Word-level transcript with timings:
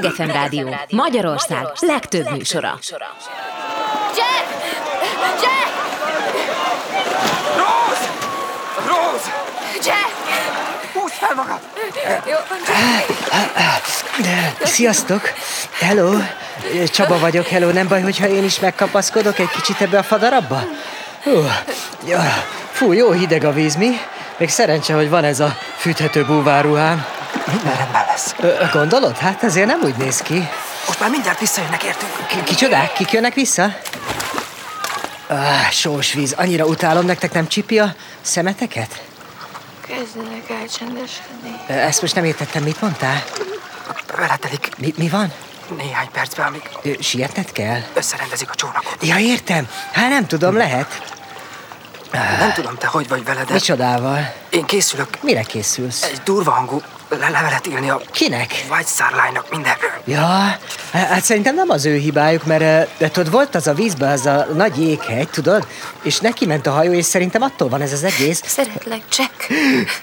Megefem 0.00 0.30
Rádió. 0.30 0.76
Magyarország 0.90 1.66
legtöbb 1.80 2.30
műsora. 2.30 2.78
Jack! 4.16 4.46
Jack! 5.42 5.70
Rose! 7.56 8.08
Rose! 8.86 9.42
Jack! 9.74 10.12
Húzd 10.92 11.12
fel 11.12 11.34
magad! 11.34 11.58
Jó. 12.26 12.36
Sziasztok! 14.64 15.32
Hello! 15.80 16.18
Csaba 16.92 17.18
vagyok, 17.18 17.46
hello. 17.46 17.70
Nem 17.70 17.88
baj, 17.88 18.02
hogyha 18.02 18.28
én 18.28 18.44
is 18.44 18.60
megkapaszkodok 18.60 19.38
egy 19.38 19.48
kicsit 19.50 19.80
ebbe 19.80 19.98
a 19.98 20.02
fadarabba? 20.02 20.62
Hú, 21.22 21.44
ja, 22.06 22.44
fú, 22.72 22.92
jó 22.92 23.12
hideg 23.12 23.44
a 23.44 23.52
víz, 23.52 23.76
mi? 23.76 23.90
Még 24.36 24.48
szerencse, 24.48 24.94
hogy 24.94 25.08
van 25.08 25.24
ez 25.24 25.40
a 25.40 25.56
fűthető 25.76 26.24
búváruhám. 26.24 27.06
Minden 27.46 27.76
rendben 27.76 28.04
lesz. 28.06 28.34
Gondolod? 28.72 29.16
Hát 29.18 29.42
ezért 29.42 29.66
nem 29.66 29.80
úgy 29.82 29.96
néz 29.96 30.20
ki. 30.20 30.48
Most 30.86 31.00
már 31.00 31.10
mindjárt 31.10 31.38
visszajönnek 31.40 31.82
értünk. 31.82 32.26
Ki- 32.26 32.42
Kicsodák? 32.44 32.92
Kik 32.92 33.10
jönnek 33.12 33.34
vissza? 33.34 33.74
Ah, 35.26 35.70
sós 35.70 36.12
víz. 36.12 36.32
Annyira 36.32 36.64
utálom, 36.64 37.04
nektek 37.06 37.32
nem 37.32 37.48
csipi 37.48 37.78
a 37.78 37.94
szemeteket? 38.20 39.02
Kezdenek 39.86 40.50
elcsendeskedni. 40.60 41.54
Ö, 41.68 41.72
Ezt 41.72 42.00
most 42.00 42.14
nem 42.14 42.24
értettem, 42.24 42.62
mit 42.62 42.80
mondtál? 42.80 43.22
Beletelik 44.16 44.68
Mi, 44.78 44.94
mi 44.96 45.08
van? 45.08 45.32
néhány 45.76 46.08
percbe, 46.12 46.44
amíg 46.44 46.62
Sietned 47.00 47.52
kell? 47.52 47.80
összerendezik 47.94 48.50
a 48.50 48.54
csónakot. 48.54 48.96
Ja, 49.00 49.16
értem. 49.18 49.68
Hát 49.92 50.08
nem 50.08 50.26
tudom, 50.26 50.56
lehet. 50.56 51.02
Nem 52.38 52.52
tudom, 52.52 52.76
te 52.76 52.86
hogy 52.86 53.08
vagy 53.08 53.24
vele, 53.24 53.44
de 53.44 53.52
Micsodával? 53.52 54.32
én 54.50 54.64
készülök 54.64 55.08
Mire 55.22 55.42
készülsz? 55.42 56.02
egy 56.02 56.20
durva 56.24 56.50
hangú 56.50 56.82
le- 57.10 57.28
levelet 57.28 57.66
írni 57.66 57.90
a 57.90 58.00
Kinek? 58.12 58.64
White 58.70 58.88
Star 58.88 59.10
Line-nak 59.10 59.50
mindenről. 59.50 59.90
Ja, 60.04 60.58
hát 60.92 61.22
szerintem 61.22 61.54
nem 61.54 61.68
az 61.70 61.86
ő 61.86 61.96
hibájuk, 61.96 62.44
mert 62.46 62.62
eh, 62.62 62.86
de 62.98 63.08
tudod, 63.10 63.32
volt 63.32 63.54
az 63.54 63.66
a 63.66 63.74
vízbe 63.74 64.08
az 64.08 64.26
a 64.26 64.46
nagy 64.54 64.78
jéghegy, 64.86 65.28
tudod? 65.28 65.66
És 66.02 66.18
neki 66.18 66.46
ment 66.46 66.66
a 66.66 66.70
hajó, 66.70 66.92
és 66.92 67.04
szerintem 67.04 67.42
attól 67.42 67.68
van 67.68 67.80
ez 67.80 67.92
az 67.92 68.04
egész. 68.04 68.42
Szeretlek, 68.46 69.02
Jack. 69.16 69.46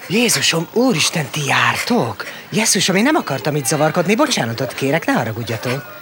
Jézusom, 0.06 0.68
úristen, 0.72 1.26
ti 1.30 1.40
jártok? 1.46 2.24
Jézusom, 2.50 2.96
én 2.96 3.02
nem 3.02 3.16
akartam 3.16 3.56
itt 3.56 3.66
zavarkodni, 3.66 4.14
bocsánatot 4.14 4.74
kérek, 4.74 5.06
ne 5.06 5.12
haragudjatok. 5.12 5.96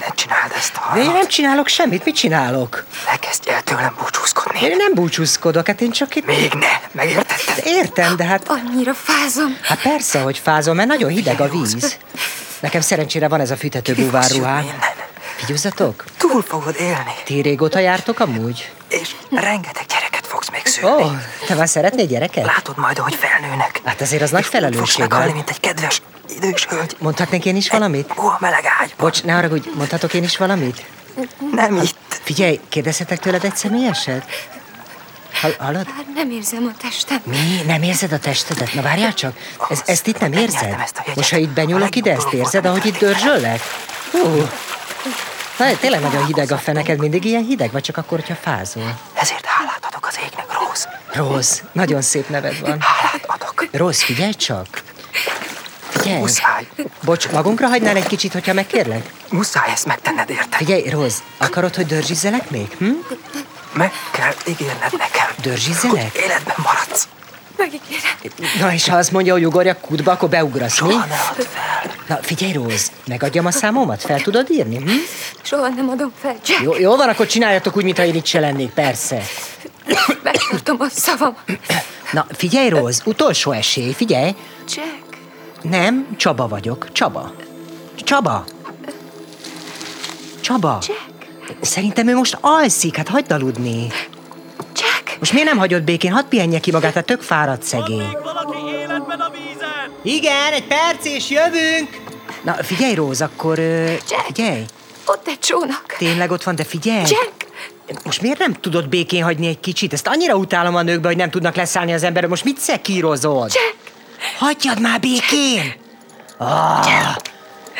Ne 0.00 0.06
csináld 0.14 0.52
ezt, 0.56 0.72
De 0.72 0.80
én 0.98 1.04
hallod? 1.04 1.12
nem 1.14 1.28
csinálok 1.28 1.68
semmit, 1.68 2.04
mit 2.04 2.14
csinálok? 2.16 2.84
Ne 3.10 3.16
kezdj 3.18 3.50
el 3.50 3.62
tőlem 3.62 3.94
búcsúzkodni. 3.98 4.60
Én 4.60 4.76
nem 4.76 4.94
búcsúzkodok, 4.94 5.66
hát 5.66 5.80
én 5.80 5.90
csak 5.90 6.14
itt... 6.16 6.26
Még 6.26 6.52
ne, 6.52 6.68
megértetted? 6.92 7.66
Értem, 7.66 8.16
de 8.16 8.24
hát... 8.24 8.48
Annyira 8.48 8.94
fázom. 8.94 9.58
Hát 9.62 9.80
persze, 9.82 10.20
hogy 10.20 10.38
fázom, 10.38 10.76
mert 10.76 10.88
nagyon 10.88 11.10
hideg 11.10 11.40
a 11.40 11.48
víz. 11.48 11.96
Nekem 12.60 12.80
szerencsére 12.80 13.28
van 13.28 13.40
ez 13.40 13.50
a 13.50 13.56
fűtető 13.56 13.94
búvárruhám. 13.94 14.66
Figyeljetek, 15.36 16.04
Túl 16.16 16.42
fogod 16.42 16.76
élni, 16.80 17.12
ti 17.24 17.40
régóta 17.40 17.78
jártok 17.78 18.20
amúgy? 18.20 18.70
és 18.88 19.10
rengeteg 19.30 19.86
fogsz 20.80 20.92
Ó, 20.92 20.96
szülni. 20.98 21.16
oh, 21.16 21.46
te 21.46 21.54
már 21.54 21.68
szeretnél 21.68 22.06
gyereket? 22.06 22.44
Látod 22.44 22.78
majd, 22.78 22.98
ahogy 22.98 23.14
felnőnek. 23.14 23.80
Hát 23.84 24.00
azért 24.00 24.22
az 24.22 24.30
nagy 24.30 24.40
És 24.40 24.46
Fogsz 24.46 24.60
felelősség, 24.60 25.00
meghalni, 25.00 25.28
ha? 25.28 25.34
mint 25.34 25.50
egy 25.50 25.60
kedves 25.60 26.02
idős 26.36 26.64
hölgy. 26.66 26.96
Mondhatnék 26.98 27.44
én 27.44 27.56
is 27.56 27.70
valamit? 27.70 28.12
Ó, 28.18 28.22
meleg 28.38 28.64
ágyban. 28.80 28.96
Bocs, 28.98 29.22
ne 29.24 29.32
haragudj, 29.32 29.68
mondhatok 29.74 30.14
én 30.14 30.22
is 30.22 30.36
valamit? 30.36 30.84
Nem 31.52 31.76
itt. 31.76 32.20
Figyelj, 32.22 32.60
kérdezhetek 32.68 33.18
tőled 33.18 33.44
egy 33.44 33.56
személyeset? 33.56 34.24
Hall, 35.32 35.54
hallod? 35.58 35.86
Már 35.96 36.04
nem 36.14 36.30
érzem 36.30 36.72
a 36.74 36.76
testem. 36.82 37.18
Mi? 37.24 37.62
Nem 37.66 37.82
érzed 37.82 38.12
a 38.12 38.18
testedet? 38.18 38.74
Na 38.74 38.82
várjál 38.82 39.14
csak, 39.14 39.36
ez, 39.68 39.82
ezt 39.86 40.06
itt 40.06 40.18
nem 40.18 40.32
érzed? 40.32 40.76
Most, 41.14 41.30
ha 41.30 41.36
itt 41.36 41.48
benyúlok 41.48 41.96
ide, 41.96 42.12
ezt 42.12 42.32
érzed, 42.32 42.64
ahogy 42.66 42.86
itt 42.86 42.98
dörzsöllek? 42.98 43.60
Hú. 44.10 44.48
Na, 45.58 45.76
tényleg 45.80 46.00
nagyon 46.00 46.26
hideg 46.26 46.52
a 46.52 46.58
feneked, 46.58 46.98
mindig 46.98 47.24
ilyen 47.24 47.44
hideg, 47.44 47.72
vagy 47.72 47.82
csak 47.82 47.96
akkor, 47.96 48.18
hogyha 48.18 48.34
fázol? 48.34 48.98
Ezért 49.14 49.44
hálát 49.46 49.86
adok 49.90 50.06
az 50.06 50.18
égnek, 50.30 50.46
Rose, 51.12 51.54
nagyon 51.72 52.02
szép 52.02 52.28
neved 52.28 52.60
van. 52.60 52.76
Hálát 52.80 53.24
adok. 53.26 53.64
Rose, 53.72 54.04
figyelj 54.04 54.32
csak. 54.32 54.66
Figyelj. 55.88 56.18
Muszáj. 56.20 56.66
Bocs, 57.04 57.28
magunkra 57.30 57.68
hagynál 57.68 57.96
egy 57.96 58.06
kicsit, 58.06 58.32
hogyha 58.32 58.52
megkérlek? 58.52 59.12
Muszáj 59.30 59.70
ezt 59.70 59.86
megtenned, 59.86 60.30
érted? 60.30 60.52
Figyelj, 60.54 60.88
Rose, 60.88 61.18
akarod, 61.36 61.74
hogy 61.74 61.86
dörzsizzelek 61.86 62.50
még? 62.50 62.68
Hm? 62.78 62.90
Meg 63.72 63.92
kell 64.10 64.32
ígérned 64.46 64.92
nekem. 64.98 65.26
Dörzsizzelek? 65.42 66.12
Hogy 66.12 66.20
életben 66.22 66.56
maradsz. 66.56 67.08
Megígérem. 67.56 68.46
Na, 68.60 68.72
és 68.72 68.88
ha 68.88 68.96
azt 68.96 69.12
mondja, 69.12 69.32
hogy 69.32 69.46
ugorjak 69.46 69.80
kútba, 69.80 70.12
akkor 70.12 70.28
beugrasz, 70.28 70.80
mi? 70.80 70.90
Soha 70.90 71.06
ne 71.06 71.14
add 71.14 71.46
fel. 71.52 71.90
Na, 72.06 72.18
figyelj, 72.22 72.52
Rose, 72.52 72.86
megadjam 73.06 73.46
a 73.46 73.50
számomat? 73.50 74.00
Fel 74.00 74.20
tudod 74.20 74.50
írni? 74.50 74.76
Hm? 74.76 74.90
Soha 75.42 75.68
nem 75.68 75.88
adom 75.88 76.12
fel, 76.20 76.36
Jack. 76.46 76.62
Jó, 76.62 76.76
jó 76.78 76.96
van, 76.96 77.08
akkor 77.08 77.26
csináljatok 77.26 77.76
úgy, 77.76 77.84
mintha 77.84 78.04
én 78.04 78.14
itt 78.14 78.26
se 78.26 78.40
lennék, 78.40 78.70
persze. 78.70 79.22
Megtartom 80.22 80.76
a 80.80 80.86
szavam. 80.90 81.36
Na, 82.12 82.26
figyelj, 82.30 82.68
Rose, 82.68 83.02
utolsó 83.04 83.50
esély, 83.52 83.92
figyelj. 83.92 84.34
Jack. 84.74 85.18
Nem, 85.62 86.06
Csaba 86.16 86.48
vagyok. 86.48 86.92
Csaba. 86.92 87.32
Csaba. 88.04 88.44
Csaba. 90.40 90.78
Jack. 90.86 91.26
Szerintem 91.60 92.08
ő 92.08 92.14
most 92.14 92.38
alszik, 92.40 92.96
hát 92.96 93.08
hagyd 93.08 93.32
aludni. 93.32 93.86
Jack. 94.74 95.18
Most 95.18 95.32
miért 95.32 95.48
nem 95.48 95.58
hagyod 95.58 95.82
békén? 95.82 96.12
Hadd 96.12 96.28
pihenje 96.28 96.58
ki 96.60 96.70
magát, 96.70 96.94
hát 96.94 97.04
tök 97.06 97.22
fáradt 97.22 97.62
szegény. 97.62 98.16
valaki 98.22 98.76
életben 98.80 99.20
a 99.20 99.30
vízen! 99.30 99.90
Igen, 100.02 100.52
egy 100.52 100.66
perc 100.66 101.04
és 101.04 101.30
jövünk. 101.30 102.00
Na, 102.42 102.52
figyelj, 102.62 102.94
Róz, 102.94 103.20
akkor... 103.20 103.58
Ö, 103.58 103.84
Jack. 103.86 104.24
figyelj, 104.26 104.64
Ott 105.06 105.28
egy 105.28 105.38
csónak. 105.38 105.94
tényleg 105.98 106.30
ott 106.30 106.42
van, 106.42 106.54
de 106.54 106.64
figyelj. 106.64 107.00
Jack. 107.00 107.37
Most 108.04 108.22
miért 108.22 108.38
nem 108.38 108.52
tudod 108.52 108.88
békén 108.88 109.22
hagyni 109.22 109.46
egy 109.46 109.60
kicsit? 109.60 109.92
Ezt 109.92 110.06
annyira 110.06 110.34
utálom 110.34 110.74
a 110.74 110.82
nőkbe, 110.82 111.08
hogy 111.08 111.16
nem 111.16 111.30
tudnak 111.30 111.54
leszállni 111.54 111.92
az 111.92 112.02
emberre. 112.02 112.28
Most 112.28 112.44
mit 112.44 112.58
szekírozod? 112.58 113.52
Jack. 113.52 113.92
Hagyjad 114.38 114.80
már 114.80 115.00
békén! 115.00 115.72
Ah, 116.36 116.86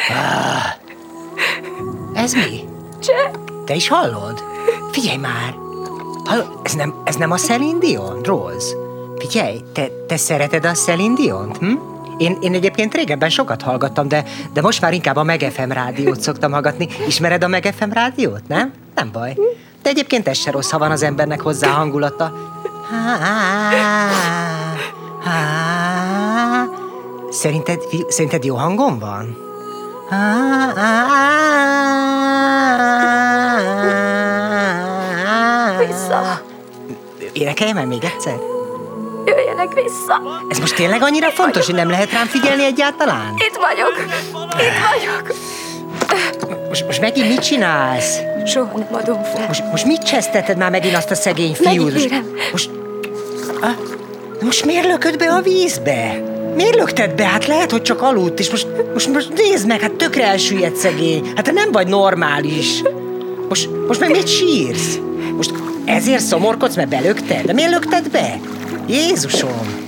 ah. 0.08 0.66
Ez 2.14 2.32
mi? 2.32 2.64
Jack. 3.00 3.64
Te 3.64 3.74
is 3.74 3.88
hallod? 3.88 4.42
Figyelj 4.92 5.16
már! 5.16 5.54
Hallod, 6.24 6.60
ez 6.62 6.72
nem, 6.72 6.94
ez 7.04 7.14
nem 7.14 7.30
a 7.30 7.36
Celine 7.36 7.78
Dion, 7.78 8.22
Rose? 8.22 8.76
Figyelj, 9.18 9.60
te, 9.72 9.88
te 10.06 10.16
szereted 10.16 10.64
a 10.64 10.72
Celine 10.72 11.14
Dion-t, 11.14 11.56
hm? 11.56 11.72
Én, 12.18 12.38
én 12.40 12.54
egyébként 12.54 12.94
régebben 12.94 13.28
sokat 13.28 13.62
hallgattam, 13.62 14.08
de, 14.08 14.24
de 14.52 14.60
most 14.60 14.80
már 14.80 14.92
inkább 14.92 15.16
a 15.16 15.22
Meg 15.22 15.50
FM 15.52 15.70
rádiót 15.70 16.20
szoktam 16.20 16.52
hallgatni. 16.52 16.88
Ismered 17.06 17.44
a 17.44 17.48
Meg 17.48 17.74
FM 17.76 17.90
rádiót, 17.90 18.48
nem? 18.48 18.72
Nem 18.94 19.10
baj. 19.12 19.36
De 19.82 19.90
egyébként 19.90 20.28
ez 20.28 20.38
se 20.38 20.50
rossz, 20.50 20.70
ha 20.70 20.78
van 20.78 20.90
az 20.90 21.02
embernek 21.02 21.40
hozzá 21.40 21.68
hangulata. 21.68 22.32
Szerinted, 27.30 27.80
szerinted 28.08 28.44
jó 28.44 28.56
hangom 28.56 28.98
van? 28.98 29.36
Vissza. 35.86 36.40
Énekeljem 37.32 37.76
el 37.76 37.86
még 37.86 38.04
egyszer? 38.04 38.38
Jöjjenek 39.24 39.72
vissza. 39.72 40.20
Ez 40.48 40.58
most 40.58 40.74
tényleg 40.74 41.02
annyira 41.02 41.30
fontos, 41.30 41.66
hogy 41.66 41.74
nem 41.74 41.90
lehet 41.90 42.12
rám 42.12 42.26
figyelni 42.26 42.64
egyáltalán? 42.64 43.34
Itt 43.36 43.56
vagyok. 43.56 44.04
Itt 44.58 44.78
vagyok. 44.90 45.36
Most, 46.68 46.86
most 46.86 47.00
megint 47.00 47.28
mit 47.28 47.40
csinálsz? 47.40 48.18
Soha 48.46 48.78
nem 48.78 48.88
adom 48.90 49.22
fel. 49.22 49.46
Most, 49.46 49.62
most 49.70 49.84
mit 49.84 50.02
cseszteted 50.02 50.56
már 50.56 50.70
megint 50.70 50.94
azt 50.96 51.10
a 51.10 51.14
szegény 51.14 51.54
fiút? 51.54 51.92
Most, 51.92 51.94
Megígérem. 52.10 52.24
most, 52.52 52.70
ah, 53.60 53.70
most 54.40 54.64
miért 54.64 54.86
lököd 54.86 55.18
be 55.18 55.26
a 55.32 55.40
vízbe? 55.40 56.22
Miért 56.54 56.74
lökted 56.74 57.14
be? 57.14 57.24
Hát 57.24 57.46
lehet, 57.46 57.70
hogy 57.70 57.82
csak 57.82 58.02
aludt, 58.02 58.38
és 58.38 58.50
most, 58.50 58.66
most, 58.92 59.12
most 59.12 59.32
nézd 59.34 59.66
meg, 59.66 59.80
hát 59.80 59.92
tökre 59.92 60.24
elsüllyedt 60.26 60.76
szegény. 60.76 61.32
Hát 61.34 61.44
te 61.44 61.52
nem 61.52 61.72
vagy 61.72 61.86
normális. 61.86 62.82
Most, 63.48 63.68
most 63.86 64.00
meg 64.00 64.10
mit 64.10 64.28
sírsz? 64.28 64.98
Most 65.36 65.52
ezért 65.84 66.22
szomorkodsz, 66.22 66.74
mert 66.76 66.88
belökted? 66.88 67.44
De 67.44 67.52
miért 67.52 67.70
lökted 67.70 68.10
be? 68.10 68.38
Jézusom! 68.88 69.86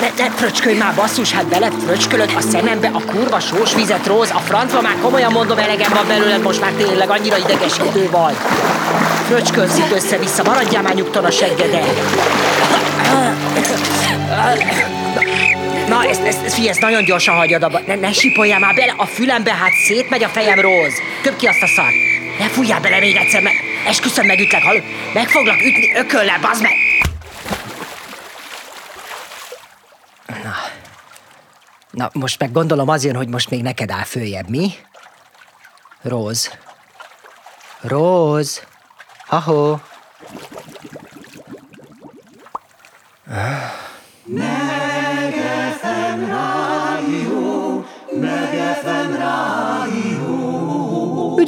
Ne, 0.00 0.10
ne, 0.16 0.30
fröcskölj 0.30 0.76
már, 0.76 0.94
basszus, 0.94 1.32
hát 1.32 1.46
beled 1.46 1.72
fröcskölöd 1.86 2.32
a 2.36 2.40
szemembe 2.40 2.90
a 2.92 3.00
kurva 3.04 3.40
sós 3.40 3.74
vizet, 3.74 4.06
Róz, 4.06 4.30
a 4.30 4.38
francba 4.38 4.80
már 4.80 4.96
komolyan 5.02 5.32
mondom, 5.32 5.58
elegem 5.58 5.92
van 5.94 6.06
belőled, 6.06 6.42
most 6.42 6.60
már 6.60 6.72
tényleg 6.72 7.10
annyira 7.10 7.36
idegesítő 7.36 8.10
vagy. 8.10 8.34
Fröcskölsz 9.26 9.80
össze-vissza, 9.92 10.42
maradjál 10.42 10.82
már 10.82 10.94
nyugton 10.94 11.24
a 11.24 11.30
seggeden. 11.30 11.84
Na, 15.88 16.04
ezt, 16.04 16.24
ezt, 16.24 16.44
ezt, 16.44 16.54
figyelj, 16.54 16.70
ezt 16.70 16.80
nagyon 16.80 17.04
gyorsan 17.04 17.34
hagyjad 17.34 17.62
abba. 17.62 17.80
Ne, 17.86 17.94
ne 17.94 18.12
sipoljál 18.12 18.58
már 18.58 18.74
bele 18.74 18.94
a 18.96 19.06
fülembe, 19.06 19.50
hát 19.50 19.72
szétmegy 19.86 20.24
a 20.24 20.28
fejem, 20.28 20.60
Róz. 20.60 20.92
Több 21.22 21.36
ki 21.36 21.46
azt 21.46 21.62
a 21.62 21.66
szart. 21.66 21.94
Ne 22.38 22.48
fújjál 22.48 22.80
bele 22.80 22.98
még 22.98 23.16
egyszer, 23.16 23.42
meg 23.42 23.54
esküszöm 23.86 24.26
megütlek, 24.26 24.62
hallod? 24.62 24.82
Meg 25.14 25.28
foglak 25.28 25.62
ütni 25.62 25.92
ököllel, 25.94 26.38
bazd 26.40 26.62
meg! 26.62 26.89
Na, 31.90 32.10
most 32.12 32.38
meg 32.38 32.52
gondolom 32.52 32.88
az 32.88 33.04
jön, 33.04 33.16
hogy 33.16 33.28
most 33.28 33.50
még 33.50 33.62
neked 33.62 33.90
áll 33.90 34.04
följebb, 34.04 34.48
mi? 34.48 34.72
Róz. 36.02 36.50
Róz. 37.80 38.66
Ha-ho. 39.26 39.78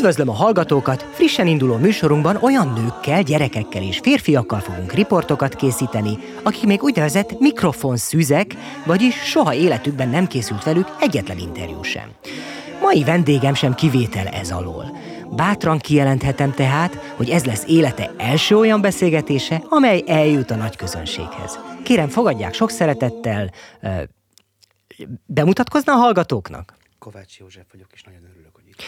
Üdvözlöm 0.02 0.28
a 0.28 0.32
hallgatókat! 0.32 1.02
Frissen 1.12 1.46
induló 1.46 1.76
műsorunkban 1.76 2.36
olyan 2.36 2.72
nőkkel, 2.72 3.22
gyerekekkel 3.22 3.82
és 3.82 3.98
férfiakkal 4.02 4.60
fogunk 4.60 4.92
riportokat 4.92 5.54
készíteni, 5.54 6.18
akik 6.42 6.66
még 6.66 6.82
úgynevezett 6.82 7.38
mikrofonszűzek, 7.38 8.56
vagyis 8.86 9.14
soha 9.14 9.54
életükben 9.54 10.08
nem 10.08 10.26
készült 10.26 10.64
velük 10.64 10.88
egyetlen 11.00 11.38
interjú 11.38 11.82
sem. 11.82 12.10
Mai 12.80 13.04
vendégem 13.04 13.54
sem 13.54 13.74
kivétel 13.74 14.26
ez 14.26 14.50
alól. 14.50 14.96
Bátran 15.30 15.78
kijelenthetem 15.78 16.52
tehát, 16.52 16.94
hogy 17.16 17.30
ez 17.30 17.44
lesz 17.44 17.64
élete 17.66 18.10
első 18.18 18.56
olyan 18.56 18.80
beszélgetése, 18.80 19.62
amely 19.68 20.02
eljut 20.06 20.50
a 20.50 20.56
nagy 20.56 20.76
közönséghez. 20.76 21.58
Kérem, 21.82 22.08
fogadják 22.08 22.54
sok 22.54 22.70
szeretettel. 22.70 23.50
Bemutatkozna 25.26 25.92
a 25.92 25.96
hallgatóknak? 25.96 26.74
Kovács 26.98 27.38
József 27.38 27.64
vagyok, 27.72 27.88
és 27.92 28.02
nagyon 28.02 28.20
örülök, 28.30 28.50
hogy 28.54 28.64
itt 28.68 28.82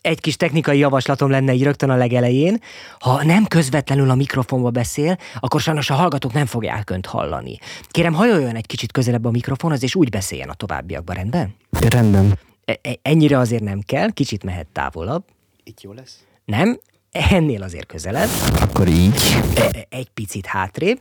egy 0.00 0.20
kis 0.20 0.36
technikai 0.36 0.78
javaslatom 0.78 1.30
lenne 1.30 1.52
így 1.52 1.62
rögtön 1.62 1.90
a 1.90 1.96
legelején. 1.96 2.60
Ha 2.98 3.24
nem 3.24 3.46
közvetlenül 3.46 4.10
a 4.10 4.14
mikrofonba 4.14 4.70
beszél, 4.70 5.18
akkor 5.40 5.60
sajnos 5.60 5.90
a 5.90 5.94
hallgatók 5.94 6.32
nem 6.32 6.46
fogják 6.46 6.90
önt 6.90 7.06
hallani. 7.06 7.58
Kérem, 7.88 8.12
hajoljon 8.14 8.54
egy 8.56 8.66
kicsit 8.66 8.92
közelebb 8.92 9.24
a 9.24 9.30
mikrofonhoz, 9.30 9.82
és 9.82 9.94
úgy 9.94 10.10
beszéljen 10.10 10.48
a 10.48 10.54
továbbiakban, 10.54 11.16
rendben? 11.16 11.54
Rendben. 11.88 12.38
E- 12.64 12.78
e- 12.82 12.98
Ennyire 13.02 13.38
azért 13.38 13.62
nem 13.62 13.80
kell, 13.80 14.10
kicsit 14.10 14.44
mehet 14.44 14.66
távolabb. 14.72 15.24
Itt 15.64 15.80
jó 15.80 15.92
lesz? 15.92 16.18
Nem, 16.44 16.80
ennél 17.10 17.62
azért 17.62 17.86
közelebb, 17.86 18.28
Akkor 18.60 18.88
így. 18.88 19.14
E- 19.54 19.86
egy 19.88 20.08
picit 20.14 20.46
hátrébb. 20.46 20.98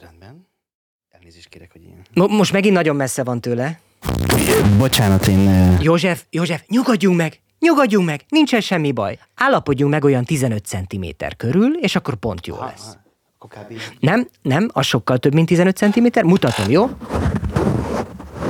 Rendben. 0.00 0.46
Elnézést 1.10 1.48
kérek, 1.48 1.72
hogy. 1.72 1.80
Mo- 2.14 2.30
most 2.30 2.52
megint 2.52 2.74
nagyon 2.74 2.96
messze 2.96 3.24
van 3.24 3.40
tőle. 3.40 3.80
Bocsánat, 4.78 5.26
én... 5.26 5.76
József, 5.80 6.24
József, 6.30 6.62
nyugodjunk 6.68 7.16
meg! 7.16 7.40
Nyugodjunk 7.58 8.06
meg, 8.06 8.24
nincsen 8.28 8.60
semmi 8.60 8.92
baj. 8.92 9.18
Állapodjunk 9.34 9.92
meg 9.92 10.04
olyan 10.04 10.24
15 10.24 10.64
cm 10.64 11.04
körül, 11.36 11.76
és 11.76 11.96
akkor 11.96 12.14
pont 12.14 12.46
jó 12.46 12.56
lesz. 12.60 12.96
Nem, 14.00 14.28
nem, 14.42 14.68
az 14.72 14.86
sokkal 14.86 15.18
több, 15.18 15.34
mint 15.34 15.46
15 15.46 15.76
cm. 15.76 16.06
Mutatom, 16.26 16.70
jó? 16.70 16.90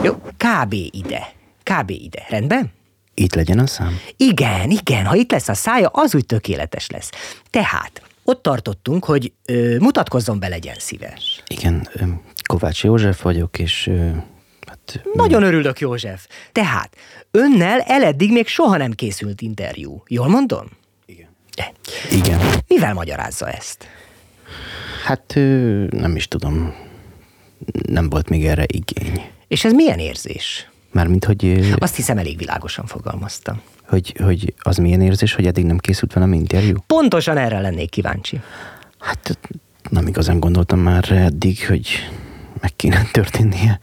Jó, 0.02 0.14
kb. 0.14 0.72
ide. 0.72 1.32
Kb. 1.62 1.90
ide. 1.90 2.26
Rendben? 2.28 2.72
Itt 3.14 3.34
legyen 3.34 3.58
a 3.58 3.66
szám? 3.66 3.98
Igen, 4.16 4.70
igen, 4.70 5.06
ha 5.06 5.14
itt 5.14 5.30
lesz 5.30 5.48
a 5.48 5.54
szája, 5.54 5.88
az 5.88 6.14
úgy 6.14 6.26
tökéletes 6.26 6.90
lesz. 6.90 7.10
Tehát, 7.50 8.02
ott 8.24 8.42
tartottunk, 8.42 9.04
hogy 9.04 9.32
ö, 9.44 9.76
mutatkozzon 9.78 10.38
be, 10.38 10.48
legyen 10.48 10.76
szíves. 10.78 11.42
Igen, 11.46 11.88
ö, 11.92 12.04
Kovács 12.42 12.84
József 12.84 13.22
vagyok, 13.22 13.58
és... 13.58 13.86
ö, 13.86 14.10
Hát, 14.68 15.00
Nagyon 15.14 15.42
örülök, 15.42 15.78
József. 15.80 16.26
Tehát, 16.52 16.96
önnel 17.30 17.80
eleddig 17.80 18.32
még 18.32 18.46
soha 18.46 18.76
nem 18.76 18.92
készült 18.92 19.40
interjú. 19.40 20.02
Jól 20.08 20.28
mondom? 20.28 20.66
igen. 21.06 21.28
De, 21.56 21.72
Igen. 22.10 22.40
mivel 22.68 22.94
magyarázza 22.94 23.50
ezt? 23.50 23.86
Hát 25.04 25.32
nem 25.90 26.12
is 26.16 26.28
tudom. 26.28 26.74
Nem 27.88 28.08
volt 28.08 28.28
még 28.28 28.46
erre 28.46 28.64
igény. 28.66 29.30
És 29.48 29.64
ez 29.64 29.72
milyen 29.72 29.98
érzés? 29.98 30.68
Mármint, 30.92 31.24
hogy, 31.24 31.72
Azt 31.78 31.96
hiszem, 31.96 32.18
elég 32.18 32.38
világosan 32.38 32.86
fogalmaztam. 32.86 33.60
hogy, 33.86 34.14
hogy 34.22 34.54
az 34.58 34.76
milyen 34.76 35.00
érzés, 35.00 35.34
hogy 35.34 35.46
eddig 35.46 35.64
nem 35.64 35.78
készült 35.78 36.12
velem 36.12 36.32
interjú? 36.32 36.76
Pontosan 36.86 37.36
erre 37.36 37.60
lennék 37.60 37.90
kíváncsi. 37.90 38.40
Hát 38.98 39.38
nem 39.90 40.06
igazán 40.06 40.40
gondoltam 40.40 40.78
már 40.78 41.12
eddig, 41.12 41.66
hogy 41.66 41.88
meg 42.60 42.76
kéne 42.76 43.02
történnie. 43.12 43.78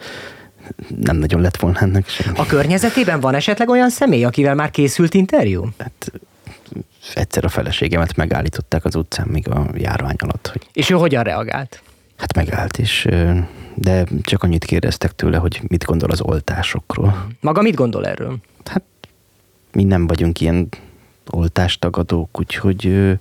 Nem 1.01 1.17
nagyon 1.17 1.41
lett 1.41 1.57
volna 1.57 1.79
ennek 1.79 2.07
semmi. 2.07 2.37
A 2.37 2.45
környezetében 2.45 3.19
van 3.19 3.35
esetleg 3.35 3.69
olyan 3.69 3.89
személy, 3.89 4.23
akivel 4.23 4.55
már 4.55 4.71
készült 4.71 5.13
interjú? 5.13 5.67
Hát 5.77 6.11
egyszer 7.13 7.45
a 7.45 7.49
feleségemet 7.49 8.15
megállították 8.15 8.85
az 8.85 8.95
utcán 8.95 9.27
még 9.27 9.49
a 9.49 9.67
járvány 9.73 10.15
alatt, 10.19 10.47
hogy 10.47 10.67
És 10.73 10.89
ő 10.89 10.95
hogyan 10.95 11.23
reagált? 11.23 11.81
hát 12.17 12.35
megállt, 12.35 12.77
és 12.77 13.07
de 13.75 14.03
csak 14.21 14.43
annyit 14.43 14.65
kérdeztek 14.65 15.11
tőle, 15.11 15.37
hogy 15.37 15.61
mit 15.67 15.83
gondol 15.85 16.09
az 16.11 16.21
oltásokról. 16.21 17.27
Maga 17.39 17.61
mit 17.61 17.75
gondol 17.75 18.07
erről? 18.07 18.37
Hát 18.65 18.83
mi 19.71 19.83
nem 19.83 20.07
vagyunk 20.07 20.41
ilyen 20.41 20.69
oltástagadók, 21.29 22.39
úgyhogy 22.39 23.15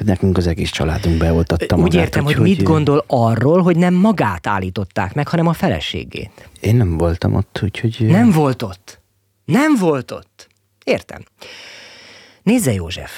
ö, 0.00 0.04
nekünk 0.04 0.36
az 0.36 0.46
egész 0.46 0.70
családunk 0.70 1.18
beoltatta 1.18 1.74
Úgy 1.76 1.80
magát, 1.80 2.02
értem, 2.02 2.24
hogy 2.24 2.32
úgyhogy, 2.32 2.48
mit 2.48 2.62
gondol 2.62 3.04
arról, 3.06 3.62
hogy 3.62 3.76
nem 3.76 3.94
magát 3.94 4.46
állították 4.46 5.14
meg, 5.14 5.28
hanem 5.28 5.46
a 5.46 5.52
feleségét. 5.52 6.48
Én 6.60 6.76
nem 6.76 6.96
voltam 6.96 7.34
ott, 7.34 7.60
úgyhogy... 7.62 7.96
Nem 8.00 8.30
volt 8.30 8.62
ott. 8.62 9.00
Nem 9.44 9.76
volt 9.78 10.10
ott. 10.10 10.48
Értem. 10.84 11.24
Nézze, 12.42 12.72
József, 12.72 13.12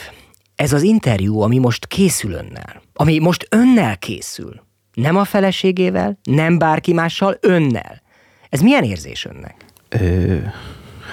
ez 0.54 0.72
az 0.72 0.82
interjú, 0.82 1.40
ami 1.40 1.58
most 1.58 1.86
készül 1.86 2.32
önnel, 2.32 2.82
ami 2.92 3.18
most 3.18 3.46
önnel 3.50 3.98
készül, 3.98 4.62
nem 4.94 5.16
a 5.16 5.24
feleségével, 5.24 6.18
nem 6.22 6.58
bárki 6.58 6.92
mással, 6.92 7.36
önnel. 7.40 8.02
Ez 8.48 8.60
milyen 8.60 8.84
érzés 8.84 9.24
önnek? 9.24 9.54
Ö, 9.88 10.36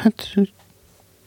hát 0.01 0.33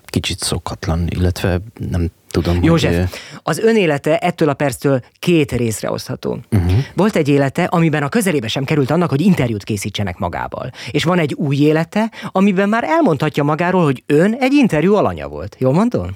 kicsit 0.04 0.38
szokatlan, 0.38 1.06
illetve 1.08 1.60
nem 1.90 2.10
tudom, 2.32 2.54
hogy... 2.54 2.64
ö, 2.64 2.66
József, 2.66 3.20
az 3.42 3.58
ön 3.58 3.76
élete 3.76 4.18
ettől 4.18 4.48
a 4.48 4.54
perctől 4.54 5.00
két 5.18 5.52
részre 5.52 5.90
osztható. 5.90 6.38
Uh-huh. 6.50 6.72
Volt 6.94 7.16
egy 7.16 7.28
élete, 7.28 7.64
amiben 7.64 8.02
a 8.02 8.08
közelébe 8.08 8.48
sem 8.48 8.64
került 8.64 8.90
annak, 8.90 9.10
hogy 9.10 9.20
interjút 9.20 9.64
készítsenek 9.64 10.18
magával. 10.18 10.70
És 10.90 11.04
van 11.04 11.18
egy 11.18 11.34
új 11.34 11.56
élete, 11.56 12.10
amiben 12.32 12.68
már 12.68 12.84
elmondhatja 12.84 13.44
magáról, 13.44 13.84
hogy 13.84 14.02
ön 14.06 14.36
egy 14.40 14.52
interjú 14.52 14.94
alanya 14.94 15.28
volt. 15.28 15.56
Jól 15.58 15.72
mondom? 15.72 16.10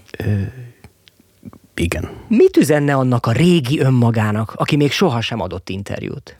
Igen. 1.81 2.08
Mit 2.28 2.56
üzenne 2.56 2.94
annak 2.94 3.26
a 3.26 3.32
régi 3.32 3.81
önmagának, 3.81 4.52
aki 4.56 4.76
még 4.76 4.93
sohasem 4.93 5.40
adott 5.40 5.69
interjút? 5.69 6.37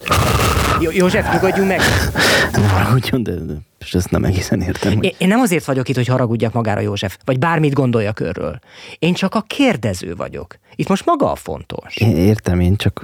Jó, 0.81 0.91
József, 0.91 1.33
nyugodjunk 1.33 1.69
meg! 1.69 1.81
Nem 2.53 2.69
haragudjon, 2.69 3.23
de, 3.23 3.35
de 3.35 3.55
és 3.79 3.95
ezt 3.95 4.11
nem 4.11 4.25
egészen 4.25 4.61
értem. 4.61 4.95
Hogy... 4.95 5.05
Én, 5.05 5.15
én 5.19 5.29
nem 5.29 5.41
azért 5.41 5.65
vagyok 5.65 5.89
itt, 5.89 5.95
hogy 5.95 6.07
haragudjak 6.07 6.53
magára, 6.53 6.81
József, 6.81 7.17
vagy 7.25 7.39
bármit 7.39 7.73
gondoljak 7.73 8.21
őről. 8.21 8.59
Én 8.99 9.15
csak 9.15 9.35
a 9.35 9.41
kérdező 9.41 10.15
vagyok. 10.15 10.59
Itt 10.75 10.89
most 10.89 11.05
maga 11.05 11.31
a 11.31 11.35
fontos. 11.35 11.97
Én 11.97 12.17
értem, 12.17 12.61
én 12.61 12.77
csak 12.77 13.03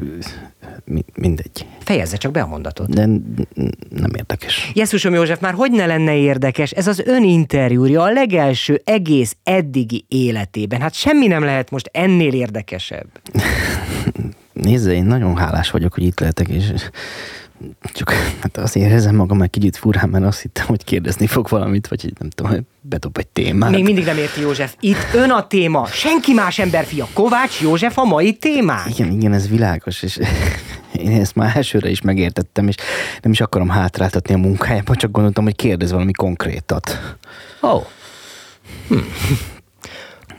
mindegy. 1.15 1.67
Fejezze 1.79 2.17
csak 2.17 2.33
be 2.33 2.41
a 2.41 2.47
mondatot. 2.47 2.95
De 2.95 3.07
nem 3.89 4.11
érdekes. 4.17 4.71
Jesszusom 4.75 5.15
József, 5.15 5.41
már 5.41 5.55
hogy 5.55 5.71
ne 5.71 5.87
lenne 5.87 6.17
érdekes? 6.17 6.71
Ez 6.71 6.87
az 6.87 7.03
ön 7.07 7.23
interjúja 7.23 8.03
a 8.03 8.11
legelső 8.11 8.81
egész 8.85 9.37
eddigi 9.43 10.05
életében. 10.09 10.81
Hát 10.81 10.95
semmi 10.95 11.27
nem 11.27 11.43
lehet 11.43 11.71
most 11.71 11.91
ennél 11.93 12.33
érdekesebb. 12.33 13.07
Nézze, 14.53 14.93
én 14.93 15.05
nagyon 15.05 15.37
hálás 15.37 15.71
vagyok, 15.71 15.95
hogy 15.95 16.03
itt 16.03 16.21
lehetek, 16.21 16.49
és 16.49 16.73
csak 17.83 18.13
hát 18.41 18.57
azért 18.57 18.91
érzem 18.91 19.15
magam 19.15 19.43
egy 19.43 19.51
kicsit 19.51 19.77
furán, 19.77 20.09
mert 20.09 20.25
azt 20.25 20.41
hittem, 20.41 20.67
hogy 20.67 20.85
kérdezni 20.85 21.27
fog 21.27 21.49
valamit, 21.49 21.87
vagy 21.87 22.13
nem 22.19 22.31
tudom, 22.31 22.67
bedob 22.81 23.19
egy 23.19 23.27
témát. 23.27 23.71
Még 23.71 23.85
mindig 23.85 24.05
nem 24.05 24.17
érti 24.17 24.41
József. 24.41 24.75
Itt 24.81 25.15
ön 25.15 25.31
a 25.31 25.47
téma. 25.47 25.87
Senki 25.87 26.33
más 26.33 26.59
emberfia. 26.59 27.09
Kovács 27.13 27.61
József 27.61 27.99
a 27.99 28.05
mai 28.05 28.33
témánk. 28.33 28.99
Igen, 28.99 29.13
igen, 29.13 29.33
ez 29.33 29.49
világos, 29.49 30.03
és 30.03 30.19
én 30.93 31.21
ezt 31.21 31.35
már 31.35 31.57
elsőre 31.57 31.91
is 31.91 32.01
megértettem, 32.01 32.69
és 32.69 32.75
nem 33.23 33.33
is 33.33 33.41
akarom 33.41 33.69
hátráltatni 33.69 34.35
a 34.35 34.39
munkájába, 34.39 34.95
csak 34.95 35.11
gondoltam, 35.11 35.45
hogy 35.45 35.57
kérdez 35.57 35.93
valami 35.93 36.13
konkrétat. 36.13 37.17
Ó. 37.63 37.69
Oh. 37.69 37.85
Hm. 38.89 38.99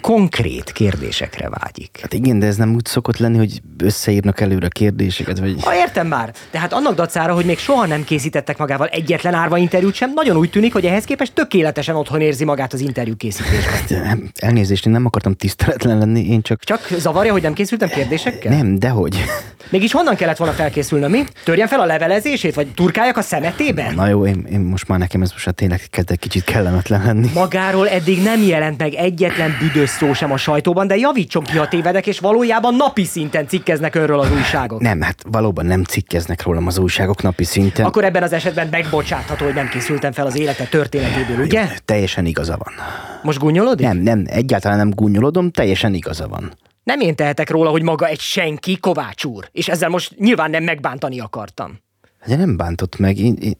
Konkrét 0.03 0.72
kérdésekre 0.72 1.50
vágyik. 1.50 2.00
Hát 2.01 2.13
igen, 2.13 2.39
de 2.39 2.45
ez 2.45 2.55
nem 2.55 2.74
úgy 2.74 2.86
szokott 2.86 3.17
lenni, 3.17 3.38
hogy 3.38 3.62
összeírnak 3.77 4.39
előre 4.39 4.67
kérdéseket, 4.67 5.39
vagy... 5.39 5.55
Ha 5.63 5.75
értem 5.75 6.07
már, 6.07 6.33
tehát 6.51 6.74
annak 6.74 6.95
dacára, 6.95 7.33
hogy 7.33 7.45
még 7.45 7.57
soha 7.57 7.86
nem 7.86 8.03
készítettek 8.03 8.57
magával 8.57 8.88
egyetlen 8.88 9.33
árva 9.33 9.57
interjút 9.57 9.93
sem, 9.93 10.12
nagyon 10.15 10.38
úgy 10.38 10.50
tűnik, 10.50 10.74
hogy 10.74 10.86
ehhez 10.86 11.03
képest 11.03 11.33
tökéletesen 11.33 11.95
otthon 11.95 12.22
érzi 12.22 12.45
magát 12.45 12.74
az 12.74 12.79
interjú 12.79 13.15
készítésben. 13.15 13.83
De 13.88 14.17
Elnézést, 14.36 14.86
én 14.86 14.91
nem 14.91 15.05
akartam 15.05 15.33
tiszteletlen 15.33 15.98
lenni, 15.98 16.27
én 16.29 16.41
csak... 16.41 16.63
Csak 16.63 16.88
zavarja, 16.98 17.31
hogy 17.31 17.41
nem 17.41 17.53
készültem 17.53 17.89
kérdésekkel? 17.89 18.55
Nem, 18.55 18.79
dehogy. 18.79 19.24
Mégis 19.69 19.91
honnan 19.91 20.15
kellett 20.15 20.38
volna 20.38 20.53
felkészülnöm, 20.53 21.12
mi? 21.12 21.24
Törjen 21.43 21.67
fel 21.67 21.79
a 21.79 21.86
levelezését, 21.86 22.53
vagy 22.53 22.67
turkáljak 22.67 23.17
a 23.17 23.22
szemetében? 23.22 23.93
Na 23.95 24.07
jó, 24.07 24.25
én, 24.25 24.48
én 24.51 24.60
most 24.60 24.88
már 24.88 25.00
nekem 25.00 25.22
ez 25.22 25.31
most 25.31 25.45
már 25.45 25.55
tényleg 25.55 25.81
kezd 25.89 26.12
egy 26.12 26.19
kicsit 26.19 26.43
kellemetlen 26.43 27.05
lenni. 27.05 27.29
Magáról 27.33 27.89
eddig 27.89 28.22
nem 28.22 28.41
jelent 28.41 28.77
meg 28.77 28.93
egyetlen 28.93 29.55
büdös 29.60 29.92
szó 29.97 30.13
sem 30.13 30.31
a 30.31 30.38
sajtóban, 30.38 30.88
de 30.88 30.95
javítson 30.95 31.43
ki, 31.43 31.57
ha 31.57 31.67
tévedek, 31.67 32.07
és 32.07 32.19
valójában 32.19 32.75
napi 32.75 33.03
szinten 33.03 33.47
cikkeznek 33.47 33.95
önről 33.95 34.19
az 34.19 34.31
újságok. 34.31 34.81
Nem, 34.81 35.01
hát 35.01 35.23
valóban 35.31 35.65
nem 35.65 35.83
cikkeznek 35.83 36.43
rólam 36.43 36.67
az 36.67 36.77
újságok 36.77 37.21
napi 37.21 37.43
szinten. 37.43 37.85
Akkor 37.85 38.03
ebben 38.03 38.23
az 38.23 38.33
esetben 38.33 38.67
megbocsátható, 38.71 39.45
hogy 39.45 39.53
nem 39.53 39.67
készültem 39.69 40.12
fel 40.12 40.25
az 40.25 40.38
élete 40.39 40.63
történetéből, 40.63 41.45
ugye? 41.45 41.67
Teljesen 41.85 42.25
igaza 42.25 42.57
van. 42.57 42.73
Most 43.21 43.39
gúnyolodik? 43.39 43.85
Nem, 43.85 43.97
nem, 43.97 44.23
egyáltalán 44.25 44.77
nem 44.77 44.89
gúnyolodom, 44.89 45.51
teljesen 45.51 45.93
igaza 45.93 46.27
van. 46.27 46.53
Nem 46.83 47.00
én 47.00 47.15
tehetek 47.15 47.50
róla, 47.50 47.69
hogy 47.69 47.83
maga 47.83 48.07
egy 48.07 48.19
senki, 48.19 48.77
Kovács 48.77 49.23
úr. 49.23 49.50
És 49.51 49.67
ezzel 49.67 49.89
most 49.89 50.17
nyilván 50.17 50.50
nem 50.50 50.63
megbántani 50.63 51.19
akartam. 51.19 51.82
De 52.25 52.36
nem 52.36 52.58
bántott 52.58 52.98
meg, 52.98 53.18
én, 53.18 53.38
én, 53.42 53.58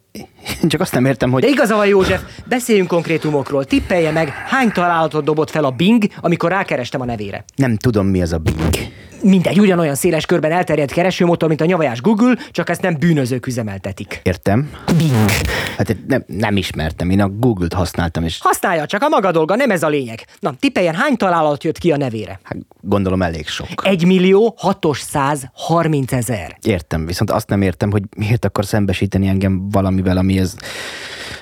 én 0.62 0.70
csak 0.70 0.82
azt 0.82 0.93
nem 0.93 1.05
értem, 1.05 1.32
hogy... 1.32 1.41
De 1.41 1.48
igaza 1.48 1.75
van, 1.75 1.88
József, 1.88 2.22
beszéljünk 2.46 2.88
konkrétumokról. 2.88 3.65
Tippelje 3.65 4.12
meg, 4.12 4.29
hány 4.29 4.72
találatot 4.72 5.24
dobott 5.24 5.50
fel 5.50 5.63
a 5.63 5.72
Bing, 5.72 6.03
amikor 6.22 6.50
rákerestem 6.50 7.01
a 7.01 7.05
nevére. 7.05 7.46
Nem 7.55 7.75
tudom, 7.77 8.08
mi 8.08 8.22
az 8.22 8.34
a 8.34 8.38
Bing. 8.38 8.74
Mindegy, 9.23 9.59
ugyanolyan 9.59 9.95
széles 9.95 10.25
körben 10.25 10.51
elterjedt 10.51 10.91
keresőmotor, 10.91 11.47
mint 11.47 11.61
a 11.61 11.65
nyavajás 11.65 12.01
Google, 12.01 12.35
csak 12.51 12.69
ezt 12.69 12.81
nem 12.81 12.95
bűnözők 12.99 13.47
üzemeltetik. 13.47 14.19
Értem. 14.23 14.69
Bing. 14.97 15.29
Hát 15.77 15.95
nem, 16.07 16.23
nem 16.27 16.57
ismertem, 16.57 17.09
én 17.09 17.21
a 17.21 17.29
Google-t 17.29 17.73
használtam, 17.73 18.23
és 18.23 18.37
Használja 18.41 18.85
csak 18.85 19.01
a 19.01 19.07
maga 19.07 19.31
dolga, 19.31 19.55
nem 19.55 19.71
ez 19.71 19.83
a 19.83 19.87
lényeg. 19.87 20.25
Na, 20.39 20.53
tippeljen, 20.59 20.95
hány 20.95 21.17
találat 21.17 21.63
jött 21.63 21.77
ki 21.77 21.91
a 21.91 21.97
nevére? 21.97 22.39
hát 22.43 22.57
gondolom 22.81 23.21
elég 23.21 23.47
sok. 23.47 23.67
1 23.83 24.05
millió 24.05 24.55
630 24.57 26.11
ezer. 26.11 26.57
Értem, 26.61 27.05
viszont 27.05 27.31
azt 27.31 27.49
nem 27.49 27.61
értem, 27.61 27.91
hogy 27.91 28.03
miért 28.17 28.45
akar 28.45 28.65
szembesíteni 28.65 29.27
engem 29.27 29.69
valamivel, 29.69 30.17
ami 30.17 30.39
ez... 30.39 30.55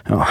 Oh. 0.10 0.28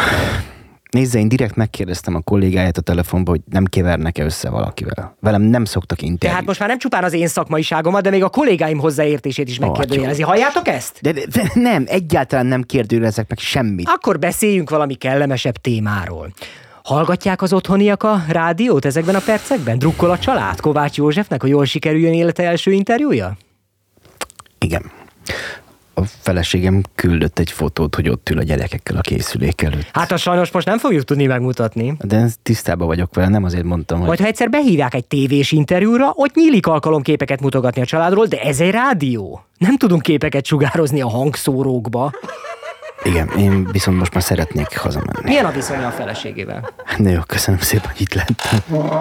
Nézze, 0.91 1.19
én 1.19 1.29
direkt 1.29 1.55
megkérdeztem 1.55 2.15
a 2.15 2.21
kollégáját 2.21 2.77
a 2.77 2.81
telefonba, 2.81 3.31
hogy 3.31 3.41
nem 3.51 3.65
kevernek-e 3.65 4.25
össze 4.25 4.51
valakivel. 4.51 5.17
Velem 5.21 5.43
nem 5.43 5.65
szoktak 5.65 6.03
interjút. 6.03 6.21
Tehát 6.21 6.45
most 6.45 6.59
már 6.59 6.69
nem 6.69 6.79
csupán 6.79 7.05
az 7.05 7.13
én 7.13 7.29
szakmaiságomat, 7.29 8.03
de 8.03 8.11
még 8.11 8.23
a 8.23 8.29
kollégáim 8.29 8.79
hozzáértését 8.79 9.49
is 9.49 9.59
megkérdőjelezi. 9.59 10.23
Halljátok 10.23 10.69
ezt? 10.69 10.99
De, 11.01 11.13
de, 11.13 11.21
de 11.33 11.51
nem, 11.55 11.85
egyáltalán 11.87 12.47
nem 12.47 12.63
kérdőjelezek 12.63 13.29
meg 13.29 13.39
semmit. 13.39 13.89
Akkor 13.89 14.19
beszéljünk 14.19 14.71
valami 14.71 14.95
kellemesebb 14.95 15.57
témáról. 15.57 16.33
Hallgatják 16.85 17.43
az 17.43 17.53
otthoniak 17.53 18.03
a 18.03 18.25
rádiót 18.29 18.85
ezekben 18.85 19.15
a 19.15 19.21
percekben? 19.25 19.79
Drukkol 19.79 20.11
a 20.11 20.19
család 20.19 20.61
Kovács 20.61 20.97
Józsefnek, 20.97 21.41
hogy 21.41 21.51
jól 21.51 21.65
sikerüljön 21.65 22.13
élete 22.13 22.43
első 22.43 22.73
interjúja? 22.73 23.37
Igen. 24.59 24.91
A 26.01 26.05
feleségem 26.21 26.83
küldött 26.95 27.39
egy 27.39 27.51
fotót, 27.51 27.95
hogy 27.95 28.09
ott 28.09 28.31
ül 28.31 28.39
a 28.39 28.43
gyerekekkel 28.43 28.97
a 28.97 29.01
készülék 29.01 29.63
előtt. 29.63 29.89
Hát 29.93 30.13
azt 30.13 30.23
sajnos 30.23 30.51
most 30.51 30.67
nem 30.67 30.79
fogjuk 30.79 31.05
tudni 31.05 31.27
megmutatni. 31.27 31.95
De 32.01 32.29
tisztában 32.43 32.87
vagyok 32.87 33.15
vele, 33.15 33.29
nem 33.29 33.45
azért 33.45 33.65
mondtam, 33.65 33.99
hogy... 33.99 34.07
Majd 34.07 34.21
ha 34.21 34.27
egyszer 34.27 34.51
behívják 34.51 34.95
egy 34.95 35.05
tévés 35.05 35.53
interjúra, 35.53 36.13
ott 36.15 36.35
nyílik 36.35 36.67
alkalom 36.67 37.03
képeket 37.03 37.41
mutogatni 37.41 37.83
a 37.83 37.85
családról, 37.85 38.27
de 38.27 38.41
ez 38.41 38.61
egy 38.61 38.71
rádió. 38.71 39.45
Nem 39.59 39.77
tudunk 39.77 40.03
képeket 40.03 40.45
sugározni 40.45 41.01
a 41.01 41.09
hangszórókba. 41.09 42.13
Igen, 43.03 43.29
én 43.29 43.69
viszont 43.73 43.99
most 43.99 44.15
már 44.15 44.23
szeretnék 44.23 44.79
hazamenni. 44.79 45.21
Milyen 45.23 45.45
a 45.45 45.51
viszonya 45.51 45.87
a 45.87 45.91
feleségével? 45.91 46.69
Na 46.97 47.11
jó, 47.11 47.21
köszönöm 47.27 47.61
szépen, 47.61 47.91
hogy 47.91 48.01
itt 48.01 48.15
lettem. 48.15 48.59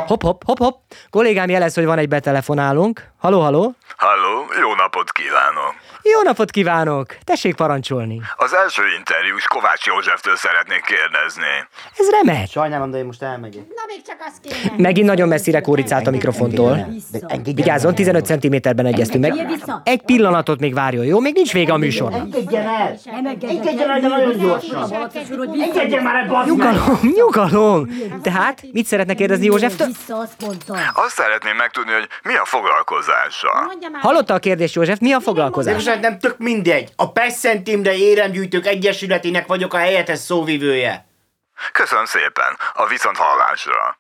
Hopp, 0.08 0.22
hopp, 0.22 0.42
hopp, 0.46 0.58
hopp. 0.58 0.76
Kollégám 1.10 1.50
jelez, 1.50 1.74
hogy 1.76 1.86
van 1.86 1.98
egy 1.98 2.08
betelefonálunk. 2.08 3.04
Haló, 3.18 3.40
haló. 3.42 3.76
Halló, 3.98 4.46
jó 4.62 4.76
napot 4.76 5.12
kívánok! 5.12 5.74
Jó 6.04 6.22
napot 6.24 6.52
kívánok! 6.52 7.18
Tessék 7.24 7.56
parancsolni. 7.56 8.22
Az 8.36 8.54
első 8.54 8.82
interjús 8.98 9.44
Kovács 9.48 9.86
Józseftől 9.86 10.36
szeretnék 10.36 10.82
kérdezni. 10.82 11.68
Ez 11.98 12.10
remek. 12.10 12.48
Sajnálom, 12.50 12.92
de 12.92 12.98
én 12.98 13.06
most 13.06 13.22
elmegyek. 13.22 13.64
Megint 14.78 15.08
nagyon 15.08 15.28
messzire 15.28 15.62
kóricált 15.62 16.08
a 16.08 16.12
mikrofontól. 16.12 16.88
Vigyázzon, 17.44 17.96
15 17.96 18.26
cm-ben 18.26 18.86
egyeztünk 18.86 19.24
meg. 19.24 19.60
Egy 19.84 20.02
pillanatot 20.02 20.60
még 20.60 20.74
várjon, 20.74 21.06
jó? 21.06 21.20
Még 21.20 21.34
nincs 21.34 21.54
vége 21.54 21.74
a 21.74 21.78
műsornak. 21.78 22.20
Engedjen 22.20 22.68
el! 22.68 22.98
Engedjen 23.50 23.89
nagyon 23.98 24.38
gyorsan! 24.38 25.10
Engedjen 25.62 26.04
már 26.04 26.28
meg! 26.28 26.46
Nyugalom, 26.46 27.00
nyugalom. 27.16 27.88
Tehát, 28.22 28.62
mit 28.72 28.86
szeretne 28.86 29.14
kérdezni 29.14 29.46
Józseftől? 29.46 29.88
Azt 30.94 31.16
szeretném 31.16 31.56
megtudni, 31.56 31.92
hogy 31.92 32.08
mi 32.24 32.36
a 32.36 32.46
foglalkozása. 32.46 33.72
Hallotta 34.02 34.34
a 34.34 34.40
kérdést, 34.40 34.76
József? 34.76 35.00
Mi 35.00 35.14
a 35.14 35.20
foglalkozás? 35.20 35.74
Most 35.74 36.02
nem 36.02 36.20
tök 36.20 36.38
mindegy. 36.38 36.90
A 36.96 37.12
Pesszen 37.12 37.62
Imre 37.66 37.96
Éremgyűjtők 37.96 38.66
Egyesületének 38.66 39.48
vagyok 39.48 39.74
a 39.74 39.78
helyettes 39.78 40.20
szóvivője. 40.20 41.08
Köszönöm 41.72 42.06
szépen, 42.06 42.58
a 42.74 42.88
viszont 42.88 43.18
hallásra. 43.18 43.99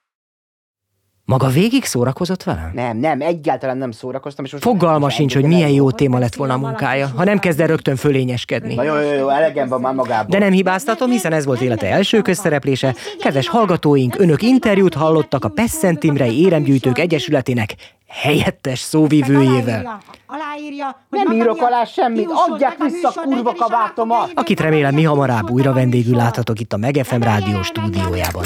Maga 1.29 1.48
végig 1.48 1.83
szórakozott 1.83 2.43
velem? 2.43 2.71
Nem, 2.74 2.98
nem, 2.98 3.21
egyáltalán 3.21 3.77
nem 3.77 3.91
szórakoztam. 3.91 4.45
És 4.45 4.51
most 4.51 4.63
Fogalma 4.63 5.09
sincs, 5.09 5.33
hogy 5.33 5.43
milyen 5.43 5.69
jó 5.69 5.91
téma 5.91 6.17
lett 6.17 6.36
volna 6.36 6.53
a 6.53 6.57
munkája, 6.57 7.12
ha 7.15 7.24
nem 7.24 7.39
kezd 7.39 7.59
el 7.59 7.67
rögtön 7.67 7.95
fölényeskedni. 7.95 8.75
Na 8.75 8.83
jó, 8.83 8.95
jó, 8.95 9.13
jó, 9.13 9.29
elegem 9.29 9.67
van 9.67 9.81
már 9.81 9.93
magából. 9.93 10.29
De 10.29 10.39
nem 10.39 10.51
hibáztatom, 10.51 11.09
hiszen 11.09 11.33
ez 11.33 11.45
volt 11.45 11.62
élete 11.62 11.88
első 11.88 12.21
közszereplése. 12.21 12.95
Kedves 13.19 13.48
hallgatóink, 13.48 14.15
önök 14.19 14.41
interjút 14.41 14.93
hallottak 14.93 15.45
a 15.45 15.50
Pesszent 15.50 16.03
Imrei 16.03 16.41
Éremgyűjtők 16.41 16.98
Egyesületének 16.98 17.75
helyettes 18.07 18.79
szóvivőjével, 18.79 20.01
Aláírja, 20.25 21.01
Nem 21.09 21.31
írok 21.31 21.62
alá 21.62 21.83
semmit, 21.83 22.29
adják 22.50 22.77
vissza 22.83 23.12
a 23.15 23.21
kurva 23.21 23.53
kabátomat! 23.53 24.31
akit 24.33 24.59
remélem 24.59 24.93
mi 24.93 25.03
hamarabb 25.03 25.50
újra 25.50 25.74
vendégül 25.74 26.15
láthatok 26.15 26.59
itt 26.59 26.74
a 26.74 26.77
Megefem 26.77 27.24
rádió 27.24 27.62
stúdiójában. 27.62 28.45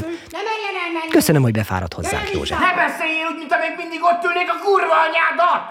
Köszönöm, 1.14 1.42
hogy 1.42 1.52
befáradt 1.52 1.94
hozzánk, 1.94 2.32
József. 2.32 2.60
Ne 2.60 2.74
beszéljél 2.76 3.26
úgy, 3.32 3.38
mint 3.38 3.52
amíg 3.54 3.74
mindig 3.78 4.00
ott 4.04 4.24
ülnék 4.24 4.50
a 4.50 4.56
kurva 4.64 4.94
anyádat! 5.08 5.62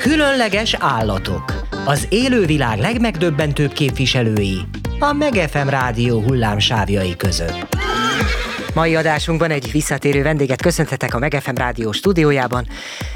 Különleges 0.00 0.76
állatok. 0.78 1.66
Az 1.84 2.06
élővilág 2.08 2.78
legmegdöbbentőbb 2.78 3.72
képviselői. 3.72 4.60
A 4.98 5.12
Megefem 5.12 5.68
rádió 5.68 6.20
hullámsávjai 6.20 7.16
között. 7.16 7.66
Mai 8.74 8.96
adásunkban 8.96 9.50
egy 9.50 9.70
visszatérő 9.70 10.22
vendéget 10.22 10.62
köszönhetek 10.62 11.14
a 11.14 11.18
Megefem 11.18 11.54
rádió 11.54 11.92
stúdiójában. 11.92 12.66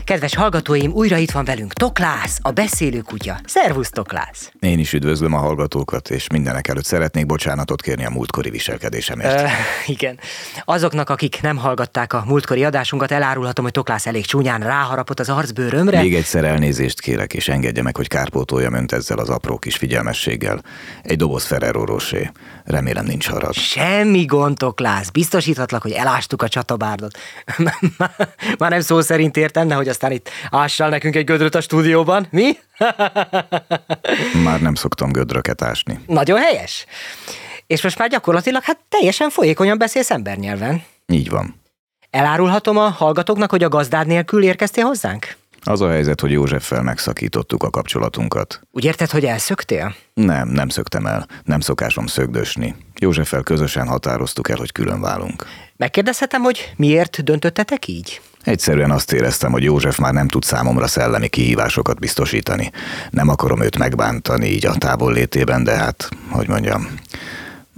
Kedves 0.04 0.34
hallgatóim, 0.34 0.92
újra 0.92 1.16
itt 1.16 1.30
van 1.30 1.44
velünk 1.44 1.73
Toklász, 1.73 2.38
a 2.42 2.50
beszélő 2.50 3.00
kutya. 3.00 3.40
Szervusz, 3.46 3.90
Toklász! 3.90 4.52
Én 4.61 4.78
is 4.78 4.92
üdvözlöm 4.92 5.34
a 5.34 5.38
hallgatókat, 5.38 6.11
és 6.11 6.26
mindenek 6.32 6.68
előtt 6.68 6.84
szeretnék 6.84 7.26
bocsánatot 7.26 7.82
kérni 7.82 8.04
a 8.04 8.11
múltkori 8.11 8.50
viselkedésemért. 8.50 9.40
Ö, 9.40 9.46
igen. 9.87 10.18
Azoknak, 10.64 11.11
akik 11.11 11.38
nem 11.42 11.56
hallgatták 11.56 12.12
a 12.12 12.25
múltkori 12.26 12.64
adásunkat, 12.64 13.11
elárulhatom, 13.11 13.64
hogy 13.64 13.73
Toklász 13.73 14.06
elég 14.06 14.26
csúnyán 14.26 14.61
ráharapott 14.61 15.20
az 15.20 15.28
arcbőrömre. 15.28 16.00
Még 16.00 16.14
egyszer 16.14 16.44
elnézést 16.44 17.00
kérek, 17.00 17.32
és 17.32 17.49
engedje 17.49 17.82
meg, 17.82 17.96
hogy 17.96 18.08
kárpótoljam 18.08 18.75
önt 18.75 18.92
ezzel 18.92 19.18
az 19.18 19.28
apró 19.28 19.58
kis 19.58 19.76
figyelmességgel. 19.76 20.62
Egy 21.02 21.16
doboz 21.16 21.44
Ferrero 21.44 21.84
Rocher. 21.84 22.32
Remélem 22.64 23.04
nincs 23.04 23.28
harag. 23.28 23.52
Semmi 23.52 24.25
gond, 24.25 24.56
Toklász. 24.56 25.11
Biztosíthatlak, 25.44 25.82
hogy 25.82 25.92
elástuk 25.92 26.42
a 26.42 26.48
csatabárdot. 26.48 27.18
Már 28.58 28.70
nem 28.70 28.80
szó 28.80 29.00
szerint 29.00 29.36
értem, 29.36 29.66
nehogy 29.66 29.88
aztán 29.88 30.12
itt 30.12 30.30
ássál 30.50 30.88
nekünk 30.88 31.16
egy 31.16 31.24
gödröt 31.24 31.54
a 31.54 31.60
stúdióban. 31.60 32.26
Mi? 32.30 32.58
Már 34.44 34.60
nem 34.60 34.74
szoktam 34.74 35.12
gödröket 35.12 35.62
ásni. 35.62 36.00
Nagyon 36.06 36.38
helyes. 36.38 36.86
És 37.66 37.82
most 37.82 37.98
már 37.98 38.08
gyakorlatilag 38.08 38.62
hát 38.62 38.78
teljesen 38.88 39.30
folyékonyan 39.30 39.78
beszélsz 39.78 40.10
embernyelven. 40.10 40.82
Így 41.06 41.30
van. 41.30 41.60
Elárulhatom 42.10 42.76
a 42.76 42.88
hallgatóknak, 42.88 43.50
hogy 43.50 43.62
a 43.62 43.68
gazdád 43.68 44.06
nélkül 44.06 44.42
érkeztél 44.42 44.84
hozzánk? 44.84 45.36
Az 45.66 45.80
a 45.80 45.88
helyzet, 45.88 46.21
hogy 46.21 46.30
Józseffel 46.30 46.83
megszakítottuk 46.83 47.62
a 47.62 47.71
kapcsolatunkat. 47.71 48.61
Úgy 48.71 48.85
érted, 48.85 49.11
hogy 49.11 49.25
elszöktél? 49.25 49.94
Nem, 50.14 50.49
nem 50.49 50.68
szöktem 50.68 51.06
el. 51.06 51.26
Nem 51.44 51.61
szokásom 51.61 52.06
szögdösni. 52.06 52.75
Józseffel 52.99 53.42
közösen 53.42 53.87
határoztuk 53.87 54.49
el, 54.49 54.56
hogy 54.56 54.73
külön 54.73 55.00
válunk. 55.00 55.47
Megkérdezhetem, 55.76 56.42
hogy 56.42 56.73
miért 56.76 57.25
döntöttetek 57.25 57.87
így? 57.87 58.21
Egyszerűen 58.42 58.90
azt 58.90 59.12
éreztem, 59.12 59.52
hogy 59.52 59.62
József 59.62 59.99
már 59.99 60.12
nem 60.12 60.28
tud 60.28 60.42
számomra 60.42 60.87
szellemi 60.87 61.28
kihívásokat 61.28 61.99
biztosítani. 61.99 62.71
Nem 63.11 63.28
akarom 63.28 63.62
őt 63.62 63.78
megbántani 63.78 64.47
így 64.47 64.66
a 64.66 64.75
távol 64.75 65.12
létében, 65.12 65.64
de 65.64 65.76
hát, 65.76 66.09
hogy 66.28 66.49
mondjam, 66.49 66.88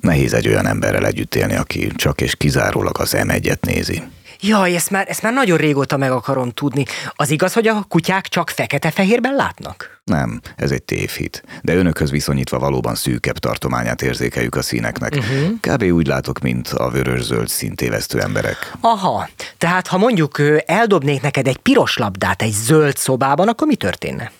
nehéz 0.00 0.32
egy 0.32 0.48
olyan 0.48 0.66
emberrel 0.66 1.06
együtt 1.06 1.34
élni, 1.34 1.54
aki 1.54 1.90
csak 1.94 2.20
és 2.20 2.36
kizárólag 2.36 3.00
az 3.00 3.14
M1-et 3.16 3.60
nézi. 3.60 4.02
Jaj, 4.40 4.74
ezt 4.74 4.90
már, 4.90 5.08
ezt 5.08 5.22
már 5.22 5.32
nagyon 5.32 5.56
régóta 5.56 5.96
meg 5.96 6.10
akarom 6.10 6.50
tudni. 6.50 6.84
Az 7.14 7.30
igaz, 7.30 7.52
hogy 7.52 7.66
a 7.66 7.82
kutyák 7.88 8.26
csak 8.26 8.50
fekete-fehérben 8.50 9.34
látnak? 9.34 10.00
Nem, 10.04 10.40
ez 10.56 10.70
egy 10.70 10.82
tévhit. 10.82 11.42
De 11.62 11.74
önökhöz 11.74 12.10
viszonyítva 12.10 12.58
valóban 12.58 12.94
szűkebb 12.94 13.38
tartományát 13.38 14.02
érzékeljük 14.02 14.54
a 14.54 14.62
színeknek. 14.62 15.14
Uh-huh. 15.14 15.60
Kb. 15.60 15.82
úgy 15.82 16.06
látok, 16.06 16.38
mint 16.38 16.68
a 16.68 16.90
vörös-zöld 16.90 17.48
színtévesztő 17.48 18.20
emberek. 18.20 18.72
Aha, 18.80 19.28
tehát 19.58 19.86
ha 19.86 19.98
mondjuk 19.98 20.42
eldobnék 20.66 21.20
neked 21.22 21.46
egy 21.46 21.56
piros 21.58 21.96
labdát 21.96 22.42
egy 22.42 22.52
zöld 22.52 22.96
szobában, 22.96 23.48
akkor 23.48 23.66
mi 23.66 23.76
történne? 23.76 24.32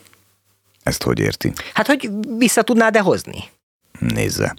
Ezt 0.83 1.03
hogy 1.03 1.19
érti? 1.19 1.53
Hát, 1.75 1.87
hogy 1.87 2.11
vissza 2.39 2.63
tudnád-e 2.63 3.01
hozni? 3.01 3.45
Nézze, 3.99 4.55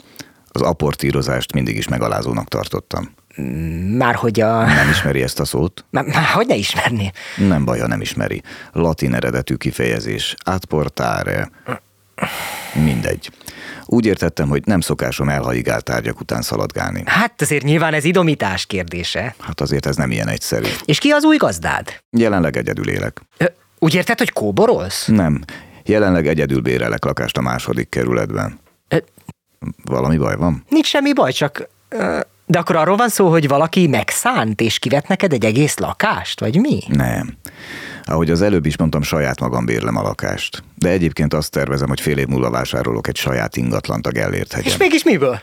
az 0.48 0.62
aportírozást 0.62 1.54
mindig 1.54 1.78
is 1.78 1.88
megalázónak 1.88 2.48
tartottam. 2.48 3.14
Már 3.98 4.16
hogy 4.16 4.40
a... 4.40 4.66
Nem 4.66 4.90
ismeri 4.90 5.22
ezt 5.22 5.40
a 5.40 5.46
szót? 5.46 5.86
Már, 5.90 6.06
már 6.06 6.26
hogy 6.26 6.48
ne 6.48 6.56
ismerné? 6.56 7.12
Nem 7.38 7.66
baj, 7.66 7.80
ha 7.80 7.88
nem 7.88 8.02
ismeri. 8.02 8.42
Latin 8.72 9.14
eredetű 9.14 9.56
kifejezés. 9.56 10.36
Atportare. 10.44 11.50
Mindegy. 12.84 13.32
Úgy 13.86 14.06
értettem, 14.06 14.48
hogy 14.48 14.62
nem 14.66 14.80
szokásom 14.82 15.30
elhaigált 15.30 15.84
tárgyak 15.84 16.20
után 16.20 16.42
szaladgálni. 16.42 17.04
Hát 17.06 17.42
azért 17.42 17.64
nyilván 17.64 17.94
ez 17.94 18.04
idomítás 18.04 18.66
kérdése. 18.66 19.36
Hát 19.40 19.62
azért 19.62 19.86
ez 19.86 19.96
nem 19.96 20.12
ilyen 20.12 20.28
egyszerű. 20.28 20.68
És 20.86 20.98
ki 20.98 21.10
az 21.10 21.24
új 21.24 21.38
gazdád? 21.38 22.00
Jelenleg 22.18 22.58
egyedül 22.58 22.90
élek. 22.90 23.22
Ö, 23.38 23.46
úgy 23.80 23.94
érted, 23.96 24.18
hogy 24.18 24.32
kóborolsz? 24.32 25.06
Nem. 25.06 25.44
Jelenleg 25.84 26.28
egyedül 26.28 26.62
bérelek 26.62 27.06
lakást 27.06 27.38
a 27.38 27.42
második 27.42 27.90
kerületben. 27.90 28.60
Ö, 28.88 28.98
Valami 29.84 30.18
baj 30.18 30.36
van? 30.36 30.66
nincs 30.70 30.88
semmi 30.88 31.14
baj, 31.14 31.32
csak... 31.32 31.68
Ö, 31.90 32.20
de 32.50 32.60
akkor 32.60 32.76
arról 32.76 32.96
van 32.96 33.10
szó, 33.10 33.30
hogy 33.30 33.48
valaki 33.48 33.88
megszánt 33.88 34.62
és 34.62 34.80
kivet 34.80 35.08
neked 35.08 35.34
egy 35.34 35.46
egész 35.46 35.78
lakást, 35.78 36.40
vagy 36.40 36.60
mi? 36.60 36.80
Nem. 36.88 37.38
Ahogy 38.04 38.32
az 38.32 38.42
előbb 38.42 38.66
is 38.66 38.78
mondtam, 38.78 39.02
saját 39.02 39.40
magam 39.40 39.66
bérlem 39.66 39.98
a 39.98 40.02
lakást. 40.02 40.64
De 40.76 40.90
egyébként 40.90 41.34
azt 41.34 41.52
tervezem, 41.52 41.88
hogy 41.88 42.02
fél 42.02 42.18
év 42.18 42.28
múlva 42.28 42.50
vásárolok 42.50 43.08
egy 43.08 43.16
saját 43.16 43.56
ingatlant 43.56 44.08
a 44.08 44.12
Gellért 44.12 44.54
hegyen. 44.54 44.72
És 44.72 44.78
mégis 44.78 45.04
miből? 45.04 45.40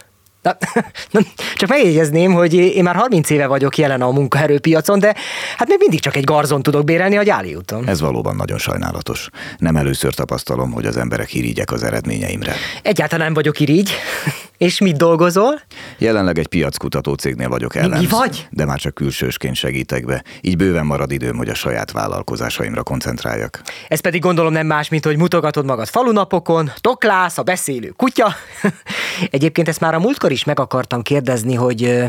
Na, 1.10 1.20
csak 1.54 1.68
megjegyezném, 1.68 2.32
hogy 2.32 2.54
én 2.54 2.82
már 2.82 2.94
30 2.94 3.30
éve 3.30 3.46
vagyok 3.46 3.78
jelen 3.78 4.02
a 4.02 4.10
munkaerőpiacon, 4.10 4.98
de 4.98 5.14
hát 5.56 5.68
még 5.68 5.78
mindig 5.78 6.00
csak 6.00 6.16
egy 6.16 6.24
garzon 6.24 6.62
tudok 6.62 6.84
bérelni 6.84 7.16
a 7.16 7.22
Gyáli 7.22 7.54
úton. 7.54 7.88
Ez 7.88 8.00
valóban 8.00 8.36
nagyon 8.36 8.58
sajnálatos. 8.58 9.28
Nem 9.58 9.76
először 9.76 10.14
tapasztalom, 10.14 10.72
hogy 10.72 10.86
az 10.86 10.96
emberek 10.96 11.34
irigyek 11.34 11.72
az 11.72 11.82
eredményeimre. 11.82 12.54
Egyáltalán 12.82 13.24
nem 13.24 13.34
vagyok 13.34 13.60
irigy. 13.60 13.90
És 14.58 14.78
mit 14.80 14.96
dolgozol? 14.96 15.60
Jelenleg 15.98 16.38
egy 16.38 16.46
piackutató 16.46 17.14
cégnél 17.14 17.48
vagyok 17.48 17.76
ellen. 17.76 17.98
mi 17.98 18.06
vagy? 18.06 18.46
De 18.50 18.64
már 18.64 18.78
csak 18.78 18.94
külsősként 18.94 19.56
segítek 19.56 20.04
be. 20.04 20.24
Így 20.40 20.56
bőven 20.56 20.86
marad 20.86 21.12
időm, 21.12 21.36
hogy 21.36 21.48
a 21.48 21.54
saját 21.54 21.90
vállalkozásaimra 21.90 22.82
koncentráljak. 22.82 23.62
Ez 23.88 24.00
pedig 24.00 24.20
gondolom 24.20 24.52
nem 24.52 24.66
más, 24.66 24.88
mint 24.88 25.04
hogy 25.04 25.16
mutogatod 25.16 25.64
magad 25.64 25.88
falunapokon, 25.88 26.70
toklász, 26.80 27.38
a 27.38 27.42
beszélő 27.42 27.88
kutya. 27.96 28.34
Egyébként 29.30 29.68
ezt 29.68 29.80
már 29.80 29.94
a 29.94 29.98
múltkor 29.98 30.32
is 30.34 30.44
meg 30.44 30.60
akartam 30.60 31.02
kérdezni, 31.02 31.54
hogy 31.54 32.04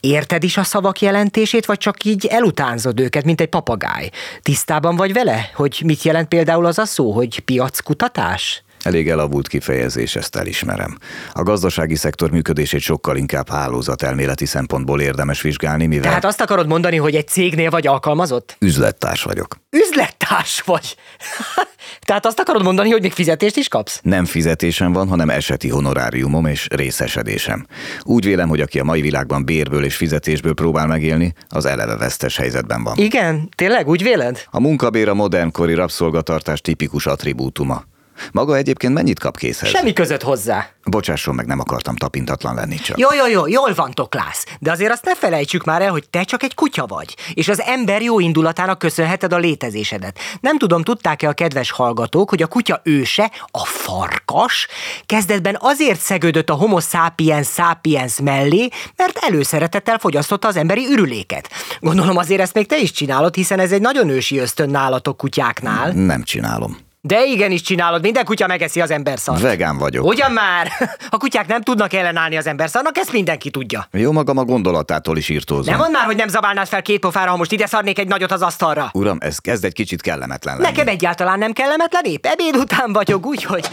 érted 0.00 0.42
is 0.44 0.56
a 0.56 0.62
szavak 0.62 1.00
jelentését, 1.00 1.66
vagy 1.66 1.78
csak 1.78 2.04
így 2.04 2.26
elutánzod 2.26 3.00
őket, 3.00 3.24
mint 3.24 3.40
egy 3.40 3.48
papagáj. 3.48 4.10
Tisztában 4.42 4.96
vagy 4.96 5.12
vele, 5.12 5.50
hogy 5.54 5.82
mit 5.84 6.02
jelent 6.02 6.28
például 6.28 6.66
az 6.66 6.78
a 6.78 6.84
szó, 6.84 7.12
hogy 7.12 7.40
piackutatás? 7.40 8.62
Elég 8.82 9.08
elavult 9.08 9.48
kifejezés, 9.48 10.16
ezt 10.16 10.36
elismerem. 10.36 10.98
A 11.32 11.42
gazdasági 11.42 11.94
szektor 11.94 12.30
működését 12.30 12.80
sokkal 12.80 13.16
inkább 13.16 13.48
hálózatelméleti 13.48 14.46
szempontból 14.46 15.00
érdemes 15.00 15.40
vizsgálni, 15.40 15.86
mivel 15.86 16.08
Tehát 16.08 16.24
azt 16.24 16.40
akarod 16.40 16.66
mondani, 16.66 16.96
hogy 16.96 17.14
egy 17.14 17.28
cégnél 17.28 17.70
vagy 17.70 17.86
alkalmazott? 17.86 18.56
üzlettárs 18.60 19.22
vagyok. 19.22 19.56
Üzlettárs 19.70 20.60
vagy. 20.60 20.96
Tehát 22.06 22.26
azt 22.26 22.40
akarod 22.40 22.62
mondani, 22.62 22.90
hogy 22.90 23.02
még 23.02 23.12
fizetést 23.12 23.56
is 23.56 23.68
kapsz? 23.68 24.00
Nem 24.02 24.24
fizetésem 24.24 24.92
van, 24.92 25.08
hanem 25.08 25.30
eseti 25.30 25.68
honoráriumom 25.68 26.46
és 26.46 26.66
részesedésem. 26.70 27.66
Úgy 28.02 28.24
vélem, 28.24 28.48
hogy 28.48 28.60
aki 28.60 28.78
a 28.78 28.84
mai 28.84 29.00
világban 29.00 29.44
bérből 29.44 29.84
és 29.84 29.96
fizetésből 29.96 30.54
próbál 30.54 30.86
megélni, 30.86 31.32
az 31.48 31.64
eleve 31.64 31.96
vesztes 31.96 32.36
helyzetben 32.36 32.82
van. 32.82 32.96
Igen, 32.96 33.48
tényleg 33.56 33.88
úgy 33.88 34.02
véled? 34.02 34.44
A 34.50 34.60
munkabér 34.60 35.08
a 35.08 35.14
modernkori 35.14 35.74
rabszolgatartás 35.74 36.60
tipikus 36.60 37.06
attribútuma. 37.06 37.84
Maga 38.32 38.56
egyébként 38.56 38.94
mennyit 38.94 39.18
kap 39.18 39.36
készhez? 39.36 39.68
Semmi 39.68 39.92
között 39.92 40.22
hozzá. 40.22 40.66
Bocsásson 40.84 41.34
meg, 41.34 41.46
nem 41.46 41.60
akartam 41.60 41.96
tapintatlan 41.96 42.54
lenni 42.54 42.76
csak. 42.76 42.98
Jó, 42.98 43.08
jó, 43.14 43.26
jó, 43.26 43.46
jól 43.46 43.74
van, 43.74 43.90
Toklász. 43.90 44.44
De 44.58 44.70
azért 44.70 44.92
azt 44.92 45.04
ne 45.04 45.16
felejtsük 45.16 45.64
már 45.64 45.82
el, 45.82 45.90
hogy 45.90 46.08
te 46.10 46.22
csak 46.22 46.42
egy 46.42 46.54
kutya 46.54 46.86
vagy, 46.86 47.16
és 47.34 47.48
az 47.48 47.60
ember 47.60 48.02
jó 48.02 48.20
indulatának 48.20 48.78
köszönheted 48.78 49.32
a 49.32 49.36
létezésedet. 49.36 50.18
Nem 50.40 50.58
tudom, 50.58 50.82
tudták-e 50.82 51.28
a 51.28 51.32
kedves 51.32 51.70
hallgatók, 51.70 52.30
hogy 52.30 52.42
a 52.42 52.46
kutya 52.46 52.80
őse, 52.84 53.30
a 53.50 53.64
farkas, 53.64 54.68
kezdetben 55.06 55.56
azért 55.60 56.00
szegődött 56.00 56.50
a 56.50 56.54
homo 56.54 56.80
sapiens 56.80 57.48
sapiens 57.48 58.20
mellé, 58.20 58.68
mert 58.96 59.18
előszeretettel 59.18 59.98
fogyasztotta 59.98 60.48
az 60.48 60.56
emberi 60.56 60.86
ürüléket. 60.90 61.48
Gondolom 61.80 62.16
azért 62.16 62.40
ezt 62.40 62.54
még 62.54 62.66
te 62.66 62.78
is 62.78 62.90
csinálod, 62.90 63.34
hiszen 63.34 63.58
ez 63.58 63.72
egy 63.72 63.80
nagyon 63.80 64.08
ősi 64.08 64.38
ösztön 64.38 64.70
nálatok 64.70 65.16
kutyáknál. 65.16 65.92
Nem 65.92 66.22
csinálom. 66.22 66.86
De 67.00 67.24
igenis 67.24 67.60
csinálod, 67.60 68.02
minden 68.02 68.24
kutya 68.24 68.46
megeszi 68.46 68.80
az 68.80 68.90
emberszart. 68.90 69.40
Vegán 69.40 69.78
vagyok. 69.78 70.04
Ugyan 70.04 70.32
már? 70.32 70.70
A 71.10 71.16
kutyák 71.16 71.46
nem 71.46 71.62
tudnak 71.62 71.92
ellenállni 71.92 72.36
az 72.36 72.46
emberszarnak, 72.46 72.96
ezt 72.96 73.12
mindenki 73.12 73.50
tudja. 73.50 73.86
Jó 73.92 74.12
magam 74.12 74.38
a 74.38 74.44
gondolatától 74.44 75.16
is 75.16 75.28
írtózom. 75.28 75.64
Nem 75.64 75.78
mondd 75.78 75.92
már, 75.92 76.04
hogy 76.04 76.16
nem 76.16 76.28
zabálnád 76.28 76.66
fel 76.66 76.82
két 76.82 77.00
pofára, 77.00 77.30
ha 77.30 77.36
most 77.36 77.52
ide 77.52 77.66
szarnék 77.66 77.98
egy 77.98 78.08
nagyot 78.08 78.32
az 78.32 78.42
asztalra. 78.42 78.90
Uram, 78.92 79.18
ez 79.20 79.38
kezd 79.38 79.64
egy 79.64 79.72
kicsit 79.72 80.02
kellemetlen 80.02 80.56
lenni. 80.56 80.68
Nekem 80.68 80.88
egyáltalán 80.88 81.38
nem 81.38 81.52
kellemetlen, 81.52 82.04
épp 82.04 82.26
ebéd 82.26 82.56
után 82.56 82.92
vagyok, 82.92 83.26
úgyhogy... 83.26 83.68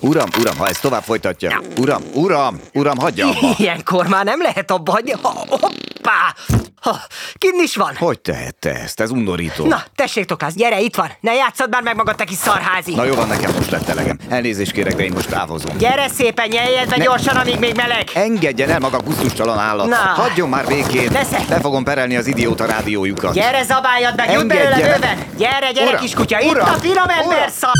Uram, 0.00 0.28
uram, 0.40 0.56
ha 0.58 0.68
ezt 0.68 0.80
tovább 0.80 1.02
folytatja. 1.02 1.60
Uram, 1.80 2.02
uram, 2.14 2.60
uram, 2.72 2.98
hagyja 2.98 3.26
abba. 3.28 3.54
Ilyenkor 3.56 4.06
már 4.06 4.24
nem 4.24 4.42
lehet 4.42 4.70
abba 4.70 4.92
hagyni. 4.92 5.12
Ha, 5.22 5.44
hoppá! 5.48 6.34
Ha, 6.80 6.96
kinn 7.34 7.60
is 7.62 7.76
van. 7.76 7.94
Hogy 7.98 8.20
tehette 8.20 8.74
ezt? 8.74 9.00
Ez 9.00 9.10
undorító. 9.10 9.66
Na, 9.66 9.82
tessék, 9.94 10.24
Tokász, 10.24 10.54
gyere, 10.54 10.80
itt 10.80 10.96
van. 10.96 11.10
Ne 11.20 11.34
játszad 11.34 11.70
már 11.70 11.82
meg 11.82 11.96
magad, 11.96 12.16
te 12.16 12.24
kis 12.24 12.36
szarházi. 12.36 12.94
Na 12.94 13.04
jó 13.04 13.14
van, 13.14 13.28
nekem 13.28 13.52
most 13.54 13.70
lett 13.70 13.88
elegem. 13.88 14.18
Elnézést 14.28 14.72
kérek, 14.72 14.94
de 14.96 15.02
én 15.04 15.12
most 15.14 15.28
távozom. 15.28 15.76
Gyere 15.78 16.08
szépen, 16.08 16.48
nyeljed 16.48 16.88
be 16.88 16.96
Ne- 16.96 17.04
gyorsan, 17.04 17.36
amíg 17.36 17.58
még 17.58 17.74
meleg. 17.74 18.10
Engedjen 18.14 18.70
el 18.70 18.78
maga 18.78 18.98
gusztustalan 19.00 19.58
állat. 19.58 19.86
Na. 19.88 19.96
Hagyjon 19.96 20.48
már 20.48 20.66
békén. 20.66 21.10
Nesze. 21.12 21.40
Be 21.48 21.60
fogom 21.60 21.84
perelni 21.84 22.16
az 22.16 22.26
idióta 22.26 22.66
rádiójukat. 22.66 23.32
Gyere, 23.32 23.62
zabáljad 23.64 24.16
meg, 24.16 24.32
jut 24.32 24.46
belőle 24.46 24.76
bőven. 24.76 25.18
Gyere, 25.36 25.72
gyere, 25.72 25.86
Uram, 25.88 26.00
kiskutya, 26.00 26.40
itt 26.40 26.50
uram, 26.50 26.68
a 26.68 26.72
finom 26.72 27.08
ember 27.08 27.26
uram. 27.26 27.48
szar. 27.58 27.72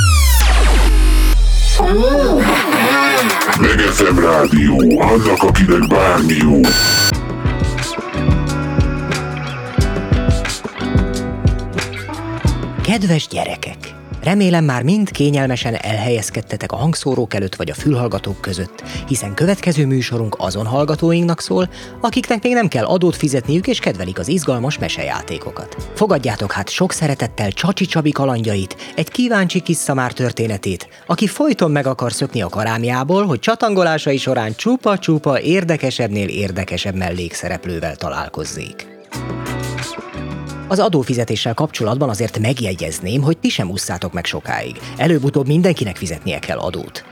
Megeszem 3.61 4.19
rádió, 4.19 5.01
annak 5.01 5.43
akinek 5.43 5.87
bármi 5.87 6.35
jó. 6.35 6.61
Kedves 12.83 13.27
gyerekek! 13.29 13.96
Remélem 14.27 14.65
már 14.65 14.83
mind 14.83 15.11
kényelmesen 15.11 15.75
elhelyezkedtetek 15.75 16.73
a 16.73 16.77
hangszórók 16.77 17.35
előtt 17.35 17.55
vagy 17.55 17.71
a 17.71 17.75
fülhallgatók 17.75 18.41
között, 18.41 18.83
hiszen 19.09 19.35
következő 19.35 19.87
műsorunk 19.87 20.37
azon 20.39 20.67
hallgatóinknak 20.67 21.41
szól, 21.41 21.69
akiknek 22.01 22.43
még 22.43 22.53
nem 22.53 22.69
kell 22.69 22.85
adót 22.85 23.17
fizetniük 23.17 23.67
és 23.67 23.79
kedvelik 23.79 24.19
az 24.19 24.29
izgalmas 24.29 24.79
mesejátékokat. 24.79 25.77
Fogadjátok 25.95 26.53
hát 26.53 26.69
sok 26.69 26.93
szeretettel 26.93 27.51
Csacsi 27.51 27.87
Csabi 27.87 28.11
kalandjait, 28.11 28.77
egy 28.97 29.11
kíváncsi 29.11 29.61
kis 29.61 29.77
szamár 29.77 30.13
történetét, 30.13 30.89
aki 31.07 31.27
folyton 31.27 31.71
meg 31.71 31.87
akar 31.87 32.13
szökni 32.13 32.43
a 32.43 32.49
karámjából, 32.49 33.27
hogy 33.27 33.39
csatangolásai 33.39 34.17
során 34.17 34.55
csupa-csupa 34.57 35.41
érdekesebbnél 35.41 36.29
érdekesebb 36.29 36.95
mellékszereplővel 36.95 37.97
találkozzék. 37.97 38.87
Az 40.69 40.79
adófizetéssel 40.79 41.55
kapcsolatban 41.55 42.09
azért 42.09 42.39
megjegyezném, 42.39 43.23
hogy 43.23 43.39
ti 43.39 43.49
sem 43.49 43.71
ússzátok 43.71 44.13
meg 44.13 44.25
sokáig. 44.25 44.81
Előbb-utóbb 44.97 45.47
mindenkinek 45.47 45.97
fizetnie 45.97 46.39
kell 46.39 46.59
adót. 46.59 47.05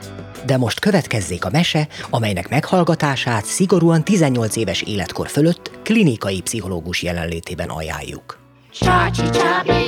De 0.45 0.57
most 0.57 0.79
következzék 0.79 1.45
a 1.45 1.49
mese, 1.49 1.87
amelynek 2.09 2.49
meghallgatását 2.49 3.45
szigorúan 3.45 4.03
18 4.03 4.55
éves 4.55 4.81
életkor 4.81 5.27
fölött 5.27 5.71
klinikai 5.83 6.41
pszichológus 6.41 7.03
jelenlétében 7.03 7.69
ajánljuk. 7.69 8.39
Csacsi 8.71 9.29
Csabi, 9.29 9.83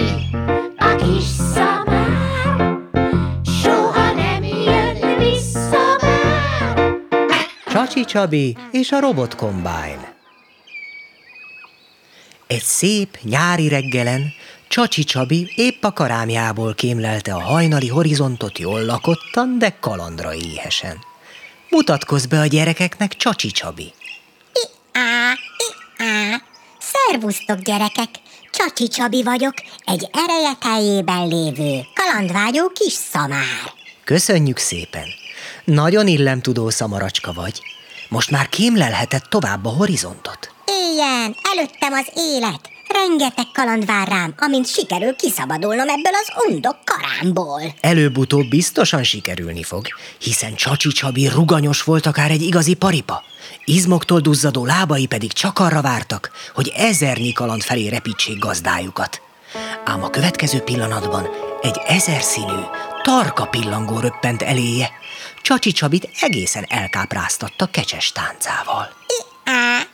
a 0.78 0.96
kis 0.96 1.24
szamár, 1.54 2.78
soha 3.62 4.14
nem 4.14 4.44
jön 4.44 5.18
vissza 5.18 5.98
már. 6.02 6.96
Csacsi 7.70 8.06
Csabi 8.06 8.58
és 8.72 8.92
a 8.92 9.00
Robot 9.00 9.36
Combine. 9.36 10.17
Egy 12.48 12.64
szép 12.64 13.18
nyári 13.22 13.68
reggelen 13.68 14.34
Csacsi 14.68 15.04
Csabi 15.04 15.52
épp 15.56 15.84
a 15.84 15.94
karámjából 15.94 16.76
kémlelte 16.76 17.34
a 17.34 17.42
hajnali 17.42 17.88
horizontot 17.88 18.60
jól 18.60 18.86
lakottan, 18.86 19.60
de 19.60 19.78
kalandra 19.80 20.34
éhesen. 20.34 20.98
Mutatkozz 21.70 22.26
be 22.26 22.40
a 22.40 22.46
gyerekeknek, 22.46 23.14
Csacsi 23.14 23.52
Csabi. 23.52 23.94
Á, 24.92 25.34
á, 25.98 26.42
Szervusztok, 26.80 27.60
gyerekek! 27.60 28.10
Csacsi 28.52 28.88
Csabi 28.88 29.24
vagyok, 29.24 29.54
egy 29.86 30.10
ereje 30.14 30.54
teljében 30.60 31.28
lévő, 31.28 31.80
kalandvágyó 31.96 32.72
kis 32.74 32.94
szamár. 32.94 33.74
Köszönjük 34.04 34.58
szépen. 34.58 35.06
Nagyon 35.64 36.08
illemtudó 36.08 36.70
szamaracska 36.70 37.34
vagy. 37.34 37.62
Most 38.10 38.32
már 38.32 38.50
kémlelheted 38.50 39.22
tovább 39.30 39.66
a 39.66 39.70
horizontot. 39.70 40.56
Éljen, 40.68 41.36
előttem 41.54 41.94
az 41.94 42.08
élet. 42.16 42.70
Rengeteg 42.88 43.46
kaland 43.54 43.86
vár 43.86 44.08
rám, 44.08 44.34
amint 44.38 44.68
sikerül 44.68 45.16
kiszabadulnom 45.16 45.90
ebből 45.90 46.14
az 46.14 46.30
undok 46.48 46.78
karámból. 46.84 47.62
Előbb-utóbb 47.82 48.48
biztosan 48.50 49.04
sikerülni 49.04 49.64
fog, 49.64 49.86
hiszen 50.20 50.56
Csacsi 50.56 50.90
Csabi 50.90 51.28
ruganyos 51.28 51.84
volt 51.84 52.06
akár 52.06 52.32
egy 52.32 52.42
igazi 52.42 52.74
paripa. 52.74 53.24
Izmoktól 53.66 54.20
duzzadó 54.20 54.66
lábai 54.66 55.06
pedig 55.06 55.34
csak 55.34 55.60
arra 55.60 55.82
vártak, 55.82 56.32
hogy 56.54 56.74
ezernyi 56.76 57.32
kaland 57.32 57.62
felé 57.62 57.88
repítsék 57.88 58.40
gazdájukat. 58.40 59.22
Ám 59.86 60.04
a 60.04 60.10
következő 60.10 60.60
pillanatban 60.60 61.28
egy 61.62 61.82
ezerszínű, 61.88 62.62
tarka 63.02 63.46
pillangó 63.46 64.00
röppent 64.00 64.42
eléje. 64.42 64.90
Csacsi 65.42 65.72
Csabit 65.72 66.10
egészen 66.22 66.66
elkápráztatta 66.70 67.66
kecses 67.66 68.12
táncával. 68.12 68.90
Á, 69.44 69.87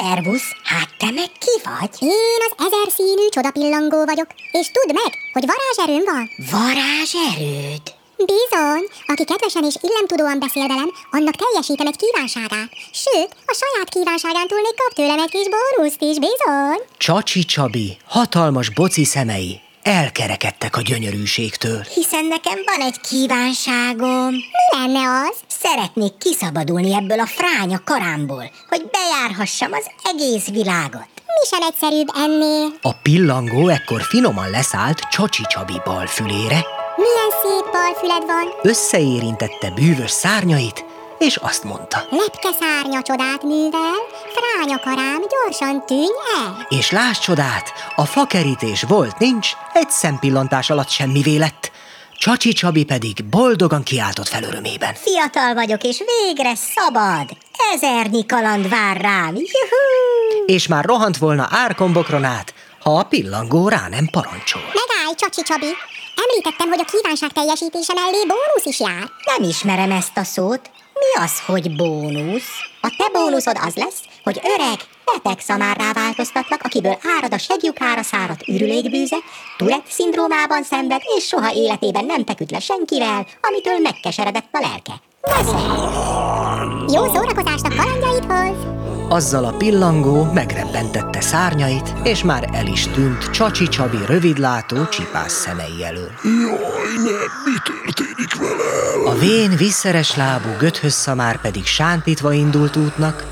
szervusz, 0.00 0.48
hát 0.64 0.88
te 0.98 1.10
meg 1.10 1.30
ki 1.44 1.54
vagy? 1.68 1.92
Én 2.00 2.40
az 2.46 2.52
ezer 2.66 2.88
színű 2.96 3.26
csodapillangó 3.28 4.04
vagyok, 4.04 4.28
és 4.58 4.66
tudd 4.76 4.90
meg, 5.00 5.12
hogy 5.32 5.44
varázserőm 5.52 6.04
van. 6.12 6.24
Varázserőd? 6.56 7.84
Bizony, 8.32 8.84
aki 9.06 9.24
kedvesen 9.24 9.64
és 9.64 9.74
illemtudóan 9.80 10.38
beszél 10.38 10.66
velem, 10.66 10.90
annak 11.10 11.34
teljesítem 11.42 11.86
egy 11.86 12.00
kívánságát. 12.02 12.70
Sőt, 13.04 13.30
a 13.52 13.54
saját 13.60 13.88
kívánságán 13.94 14.46
túl 14.48 14.60
még 14.60 14.74
kap 14.80 14.92
tőlem 14.94 15.18
egy 15.18 15.30
kis 15.30 15.48
bónuszt 15.54 16.02
is, 16.02 16.16
bizony. 16.26 16.80
Csacsi 16.96 17.44
Csabi 17.44 17.96
hatalmas 18.06 18.68
boci 18.70 19.04
szemei 19.04 19.60
elkerekedtek 19.82 20.76
a 20.76 20.80
gyönyörűségtől. 20.80 21.80
Hiszen 21.94 22.24
nekem 22.24 22.58
van 22.66 22.86
egy 22.86 23.00
kívánságom. 23.00 24.30
Mi 24.32 24.78
lenne 24.78 25.04
az? 25.28 25.47
Szeretnék 25.62 26.16
kiszabadulni 26.18 26.94
ebből 26.94 27.20
a 27.20 27.26
fránya 27.26 27.80
karámból, 27.84 28.50
hogy 28.68 28.90
bejárhassam 28.90 29.72
az 29.72 29.86
egész 30.04 30.48
világot. 30.48 31.06
Mi 31.26 31.46
sem 31.50 31.62
egyszerűbb 31.62 32.08
ennél. 32.16 32.66
A 32.82 32.92
pillangó 33.02 33.68
ekkor 33.68 34.02
finoman 34.02 34.50
leszállt 34.50 34.98
Csacsi 35.10 35.42
Csabi 35.48 35.80
bal 35.84 36.06
fülére, 36.06 36.64
Milyen 36.96 37.30
szép 37.42 37.72
balfüled 37.72 38.24
van. 38.26 38.48
összeérintette 38.62 39.70
bűvös 39.70 40.10
szárnyait, 40.10 40.84
és 41.18 41.36
azt 41.36 41.64
mondta. 41.64 41.98
Lepke 42.10 42.48
szárnya 42.60 43.02
csodát 43.02 43.42
művel, 43.42 43.94
fránya 44.34 44.78
karám, 44.78 45.20
gyorsan 45.28 45.86
tűnj 45.86 46.06
el. 46.44 46.66
És 46.68 46.90
láss 46.90 47.18
csodát, 47.18 47.72
a 47.96 48.04
fakerítés 48.04 48.82
volt, 48.82 49.18
nincs, 49.18 49.50
egy 49.72 49.90
szempillantás 49.90 50.70
alatt 50.70 50.88
semmivé 50.88 51.36
lett. 51.36 51.70
Csacsi 52.18 52.52
Csabi 52.52 52.84
pedig 52.84 53.24
boldogan 53.24 53.82
kiáltott 53.82 54.28
fel 54.28 54.42
örömében. 54.42 54.94
Fiatal 54.94 55.54
vagyok, 55.54 55.82
és 55.82 56.02
végre 56.06 56.52
szabad. 56.54 57.36
Ezernyi 57.74 58.26
kaland 58.26 58.68
vár 58.68 59.00
rám. 59.00 59.34
Juhú! 59.34 60.44
És 60.46 60.66
már 60.66 60.84
rohant 60.84 61.16
volna 61.16 61.48
árkombokron 61.50 62.24
át, 62.24 62.54
ha 62.80 62.98
a 62.98 63.02
pillangó 63.02 63.68
rá 63.68 63.88
nem 63.88 64.08
parancsol. 64.10 64.62
Megállj, 64.62 65.14
Csacsi 65.16 65.42
Csabi! 65.42 65.70
Említettem, 66.26 66.68
hogy 66.68 66.80
a 66.86 66.90
kívánság 66.90 67.32
teljesítése 67.32 67.92
mellé 67.94 68.24
bónusz 68.26 68.64
is 68.64 68.80
jár. 68.80 69.10
Nem 69.36 69.48
ismerem 69.48 69.90
ezt 69.90 70.16
a 70.16 70.24
szót. 70.24 70.70
Mi 70.94 71.22
az, 71.22 71.32
hogy 71.46 71.76
bónusz? 71.76 72.50
A 72.80 72.94
te 72.98 73.08
bónuszod 73.12 73.56
az 73.66 73.74
lesz, 73.74 74.00
hogy 74.22 74.40
öreg, 74.56 74.78
beteg 75.12 75.40
szamárrá 75.40 75.92
változtatlak, 75.92 76.62
akiből 76.62 76.98
árad 77.16 77.32
a 77.32 77.38
segjukára 77.38 78.02
száradt 78.02 78.48
ürülékbűze, 78.48 79.16
Tourette 79.56 79.90
szindrómában 79.90 80.62
szenved, 80.62 81.00
és 81.16 81.26
soha 81.26 81.52
életében 81.54 82.04
nem 82.04 82.24
feküdt 82.24 82.50
le 82.50 82.60
senkivel, 82.60 83.26
amitől 83.40 83.78
megkeseredett 83.78 84.48
a 84.52 84.60
lelke. 84.60 85.06
Jó 86.92 87.04
szórakozást 87.14 87.64
a 87.64 87.74
kalandjaidhoz! 87.76 88.76
Azzal 89.10 89.44
a 89.44 89.52
pillangó 89.52 90.22
megrebbentette 90.32 91.20
szárnyait, 91.20 91.94
és 92.02 92.22
már 92.22 92.48
el 92.52 92.66
is 92.66 92.86
tűnt 92.86 93.30
Csacsi 93.30 93.68
Csabi 93.68 93.98
rövidlátó 94.06 94.84
csipás 94.84 95.32
szemei 95.32 95.84
elől. 95.84 96.10
Jaj, 96.22 96.94
nem, 96.96 97.30
mi 97.44 97.58
történik 97.64 98.34
velem? 98.38 99.06
A 99.06 99.18
vén, 99.18 99.56
visszeres 99.56 100.16
lábú 100.16 100.48
göthösszamár 100.58 101.40
pedig 101.40 101.66
sántítva 101.66 102.32
indult 102.32 102.76
útnak, 102.76 103.24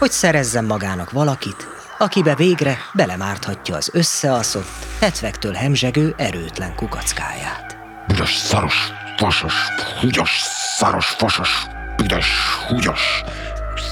hogy 0.00 0.10
szerezzen 0.10 0.64
magának 0.64 1.10
valakit, 1.10 1.68
akibe 1.98 2.34
végre 2.34 2.78
belemárthatja 2.92 3.76
az 3.76 3.90
összeaszott, 3.92 4.86
hetvektől 5.00 5.52
hemzsegő 5.52 6.14
erőtlen 6.16 6.74
kukackáját. 6.74 7.78
Büdös, 8.06 8.34
szaros, 8.34 8.92
fasos, 9.16 9.54
húgyos, 10.00 10.30
szaros, 10.76 11.06
fasos, 11.06 11.66
büdös, 11.96 12.26
húgyos. 12.68 13.22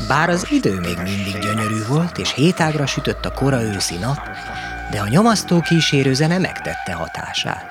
Bár 0.08 0.28
az 0.28 0.46
idő 0.50 0.80
még 0.80 0.96
mindig 0.96 1.38
gyönyörű 1.40 1.84
volt, 1.88 2.18
és 2.18 2.34
hétágra 2.34 2.86
sütött 2.86 3.24
a 3.24 3.32
kora 3.32 3.62
őszi 3.62 3.96
nap, 3.96 4.20
de 4.90 5.00
a 5.00 5.08
nyomasztó 5.08 5.60
kísérő 5.60 6.14
zene 6.14 6.38
megtette 6.38 6.92
hatását. 6.92 7.66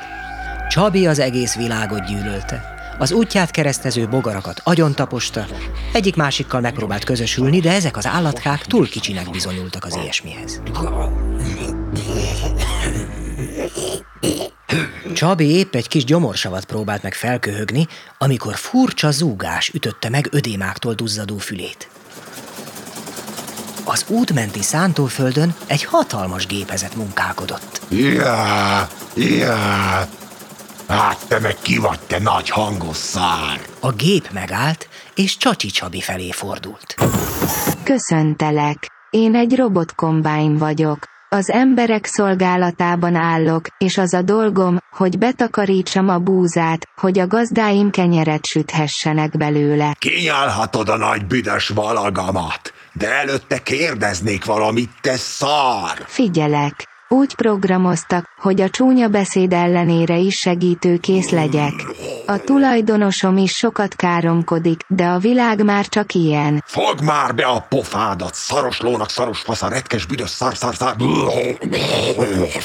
Csabi 0.69 1.07
az 1.07 1.19
egész 1.19 1.55
világot 1.55 2.05
gyűlölte. 2.05 2.76
Az 2.99 3.11
útját 3.11 3.51
keresztező 3.51 4.07
bogarakat 4.07 4.61
agyon 4.63 4.95
taposta, 4.95 5.45
egyik 5.93 6.15
másikkal 6.15 6.61
megpróbált 6.61 7.03
közösülni, 7.03 7.59
de 7.59 7.71
ezek 7.71 7.97
az 7.97 8.05
állatkák 8.05 8.65
túl 8.65 8.89
kicsinek 8.89 9.29
bizonyultak 9.29 9.85
az 9.85 9.95
ilyesmihez. 9.95 10.61
Csabi 15.13 15.45
épp 15.45 15.75
egy 15.75 15.87
kis 15.87 16.03
gyomorsavat 16.03 16.65
próbált 16.65 17.03
meg 17.03 17.13
felköhögni, 17.13 17.87
amikor 18.17 18.55
furcsa 18.55 19.11
zúgás 19.11 19.69
ütötte 19.73 20.09
meg 20.09 20.27
ödémáktól 20.31 20.93
duzzadó 20.93 21.37
fülét. 21.37 21.89
Az 23.83 24.05
útmenti 24.07 24.61
szántóföldön 24.61 25.55
egy 25.67 25.83
hatalmas 25.83 26.45
gépezet 26.45 26.95
munkálkodott. 26.95 27.81
Ja, 27.89 28.87
ja. 29.15 30.07
Hát 30.87 31.27
te 31.27 31.39
meg 31.39 31.55
ki 31.61 31.77
vagy, 31.77 31.99
te 31.99 32.19
nagy 32.19 32.49
hangos 32.49 32.97
szár. 32.97 33.59
A 33.79 33.91
gép 33.91 34.29
megállt, 34.31 34.89
és 35.15 35.37
Csacsi 35.37 35.67
Csabi 35.67 36.01
felé 36.01 36.31
fordult. 36.31 36.95
Köszöntelek. 37.83 38.87
Én 39.09 39.35
egy 39.35 39.55
robotkombány 39.55 40.57
vagyok. 40.57 40.97
Az 41.29 41.49
emberek 41.49 42.05
szolgálatában 42.05 43.15
állok, 43.15 43.67
és 43.77 43.97
az 43.97 44.13
a 44.13 44.21
dolgom, 44.21 44.77
hogy 44.89 45.17
betakarítsam 45.17 46.09
a 46.09 46.17
búzát, 46.17 46.87
hogy 47.01 47.19
a 47.19 47.27
gazdáim 47.27 47.89
kenyeret 47.89 48.45
süthessenek 48.45 49.37
belőle. 49.37 49.95
Kinyálhatod 49.99 50.89
a 50.89 50.97
nagy 50.97 51.25
büdös 51.25 51.67
valagamat, 51.67 52.73
de 52.93 53.11
előtte 53.13 53.57
kérdeznék 53.63 54.45
valamit, 54.45 54.89
te 55.01 55.15
szar. 55.15 56.05
Figyelek. 56.05 56.87
Úgy 57.09 57.35
programoztak, 57.35 58.25
hogy 58.37 58.61
a 58.61 58.69
csúnya 58.69 59.07
beszéd 59.07 59.53
ellenére 59.53 60.17
is 60.17 60.35
segítőkész 60.35 61.29
legyek. 61.29 61.73
A 62.25 62.37
tulajdonosom 62.37 63.37
is 63.37 63.51
sokat 63.51 63.95
káromkodik, 63.95 64.81
de 64.87 65.05
a 65.05 65.17
világ 65.17 65.63
már 65.63 65.87
csak 65.87 66.13
ilyen. 66.13 66.63
Fogd 66.65 67.03
már 67.03 67.35
be 67.35 67.45
a 67.45 67.65
pofádat, 67.69 68.33
szaros 68.33 68.81
lónak 68.81 69.09
szaros 69.09 69.39
fasz, 69.39 69.61
a 69.61 69.67
retkes 69.67 70.05
büdös 70.05 70.29
szar, 70.29 70.55
szar, 70.55 70.75
szar. 70.75 70.95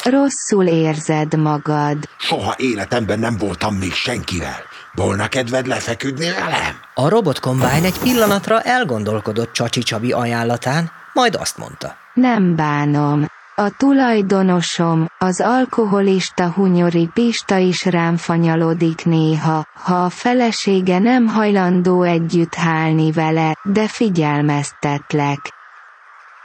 Rosszul 0.05 0.67
érzed 0.67 1.39
magad. 1.39 1.97
Soha 2.17 2.55
életemben 2.57 3.19
nem 3.19 3.37
voltam 3.39 3.75
még 3.75 3.93
senkivel. 3.93 4.57
Volna 4.95 5.29
kedved 5.29 5.67
lefeküdni 5.67 6.31
velem? 6.31 6.77
A 6.95 7.09
robotkombány 7.09 7.85
egy 7.85 7.99
pillanatra 7.99 8.61
elgondolkodott 8.61 9.53
Csacsi 9.53 9.83
Csabi 9.83 10.13
ajánlatán, 10.13 10.91
majd 11.13 11.35
azt 11.35 11.59
mondta. 11.59 11.97
Nem 12.15 12.57
bánom. 12.57 13.27
A 13.63 13.71
tulajdonosom, 13.77 15.07
az 15.19 15.41
alkoholista 15.41 16.51
hunyori 16.51 17.09
Pista 17.15 17.57
is 17.57 17.85
rám 17.85 18.17
fanyalodik 18.17 19.05
néha, 19.05 19.67
ha 19.75 20.05
a 20.05 20.09
felesége 20.09 20.99
nem 20.99 21.27
hajlandó 21.27 22.03
együtt 22.03 22.55
hálni 22.55 23.13
vele, 23.13 23.57
de 23.63 23.89
figyelmeztetlek. 23.89 25.39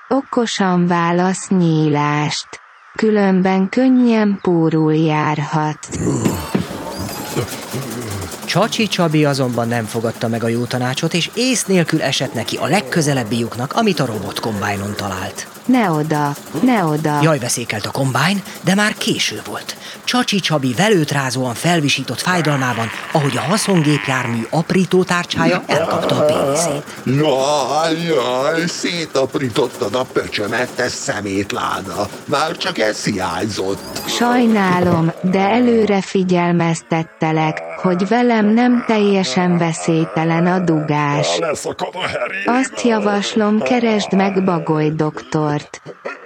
Okosan 0.08 0.88
válasz 0.88 1.48
nyílást. 1.50 2.48
Különben 2.96 3.70
könnyen 3.70 4.40
pórul 4.42 4.94
járhat. 4.94 5.88
Csacsi 8.48 8.88
Csabi 8.88 9.26
azonban 9.26 9.68
nem 9.68 9.86
fogadta 9.86 10.28
meg 10.28 10.44
a 10.44 10.48
jó 10.48 10.66
tanácsot, 10.66 11.14
és 11.14 11.30
ész 11.34 11.66
nélkül 11.66 12.02
esett 12.02 12.34
neki 12.34 12.58
a 12.58 12.66
legközelebbi 12.66 13.38
lyuknak, 13.38 13.74
amit 13.74 14.00
a 14.00 14.06
robot 14.06 14.40
kombájnon 14.40 14.94
talált. 14.96 15.48
Ne 15.66 15.92
oda, 15.92 16.36
ne 16.62 16.84
oda. 16.84 17.20
Jaj, 17.22 17.40
veszékelt 17.40 17.86
a 17.86 17.92
kombájn, 17.92 18.44
de 18.64 18.76
már 18.76 18.94
késő 18.94 19.42
volt. 19.46 19.78
Csacsi 20.04 20.40
Csabi 20.40 20.74
velőt 20.78 21.12
rázóan 21.12 21.54
felvisított 21.54 22.20
fájdalmában, 22.20 22.90
ahogy 23.12 23.38
a 23.38 23.42
haszongépjármű 23.42 24.42
aprító 24.50 25.04
tárcsája 25.04 25.64
elkapta 25.68 26.16
a 26.16 26.26
péniszét. 26.26 26.84
Jaj, 27.04 28.02
jaj, 28.06 28.68
szétaprítottad 28.68 29.96
a 29.96 30.06
pöcsömet, 30.14 30.70
te 30.76 30.88
szemétláda. 30.88 32.10
Már 32.26 32.58
csak 32.58 32.78
ez 32.78 33.04
hiányzott. 33.04 34.02
Sajnálom, 34.08 35.12
de 35.22 35.40
előre 35.40 36.02
figyelmeztettelek, 36.02 37.67
hogy 37.78 38.08
velem 38.08 38.46
nem 38.46 38.84
teljesen 38.88 39.58
veszélytelen 39.58 40.48
a 40.48 40.60
dugás. 40.60 41.40
Azt 42.46 42.82
javaslom, 42.84 43.60
keresd 43.60 44.14
meg 44.14 44.44
Bagoly 44.44 44.90
doktort. 44.90 45.82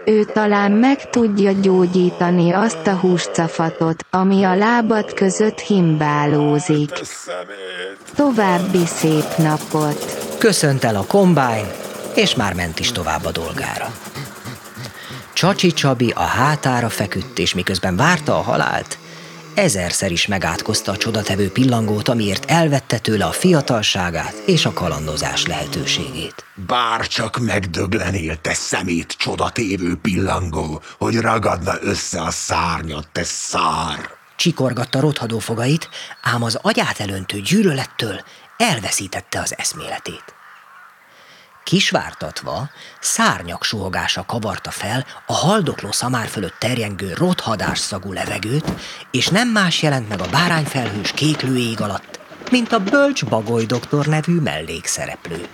Ő 0.05 0.23
talán 0.23 0.71
meg 0.71 1.09
tudja 1.09 1.51
gyógyítani 1.51 2.51
azt 2.51 2.87
a 2.87 2.95
húscafatot, 2.95 4.05
ami 4.09 4.43
a 4.43 4.55
lábad 4.55 5.13
között 5.13 5.59
himbálózik. 5.59 6.91
További 8.15 8.85
szép 8.85 9.35
napot! 9.37 10.17
Köszönt 10.37 10.83
el 10.83 10.95
a 10.95 11.05
kombájn, 11.07 11.65
és 12.15 12.35
már 12.35 12.53
ment 12.53 12.79
is 12.79 12.91
tovább 12.91 13.25
a 13.25 13.31
dolgára. 13.31 13.87
Csacsi 15.33 15.71
Csabi 15.71 16.13
a 16.15 16.23
hátára 16.23 16.89
feküdt, 16.89 17.39
és 17.39 17.53
miközben 17.53 17.95
várta 17.95 18.37
a 18.37 18.41
halált, 18.41 18.97
ezerszer 19.53 20.11
is 20.11 20.27
megátkozta 20.27 20.91
a 20.91 20.97
csodatevő 20.97 21.51
pillangót, 21.51 22.07
amiért 22.07 22.51
elvette 22.51 22.97
tőle 22.97 23.25
a 23.25 23.31
fiatalságát 23.31 24.43
és 24.45 24.65
a 24.65 24.73
kalandozás 24.73 25.45
lehetőségét. 25.45 26.45
Bár 26.67 27.07
csak 27.07 27.39
megdöglenél, 27.39 28.35
te 28.35 28.53
szemét 28.53 29.11
csodatévő 29.17 29.95
pillangó, 29.95 30.81
hogy 30.97 31.19
ragadna 31.19 31.73
össze 31.81 32.21
a 32.21 32.31
szárnyat, 32.31 33.07
te 33.11 33.23
szár. 33.23 34.09
Csikorgatta 34.35 34.99
rothadó 34.99 35.39
fogait, 35.39 35.89
ám 36.21 36.43
az 36.43 36.59
agyát 36.61 36.99
elöntő 36.99 37.41
gyűlölettől 37.41 38.21
elveszítette 38.57 39.39
az 39.39 39.57
eszméletét. 39.57 40.23
Kisvártatva, 41.63 42.69
szárnyak 42.99 43.63
suhogása 43.63 44.25
kavarta 44.25 44.71
fel 44.71 45.05
a 45.25 45.33
haldokló 45.33 45.91
szamár 45.91 46.27
fölött 46.27 46.55
terjengő 46.59 47.13
rothadás 47.13 47.79
szagú 47.79 48.13
levegőt, 48.13 48.71
és 49.11 49.27
nem 49.27 49.47
más 49.49 49.81
jelent 49.81 50.09
meg 50.09 50.21
a 50.21 50.29
bárányfelhős 50.31 51.11
kéklő 51.11 51.57
ég 51.57 51.81
alatt, 51.81 52.19
mint 52.51 52.71
a 52.71 52.79
Bölcs 52.79 53.25
Bagoly 53.25 53.65
doktor 53.65 54.05
nevű 54.05 54.39
mellékszereplő. 54.39 55.47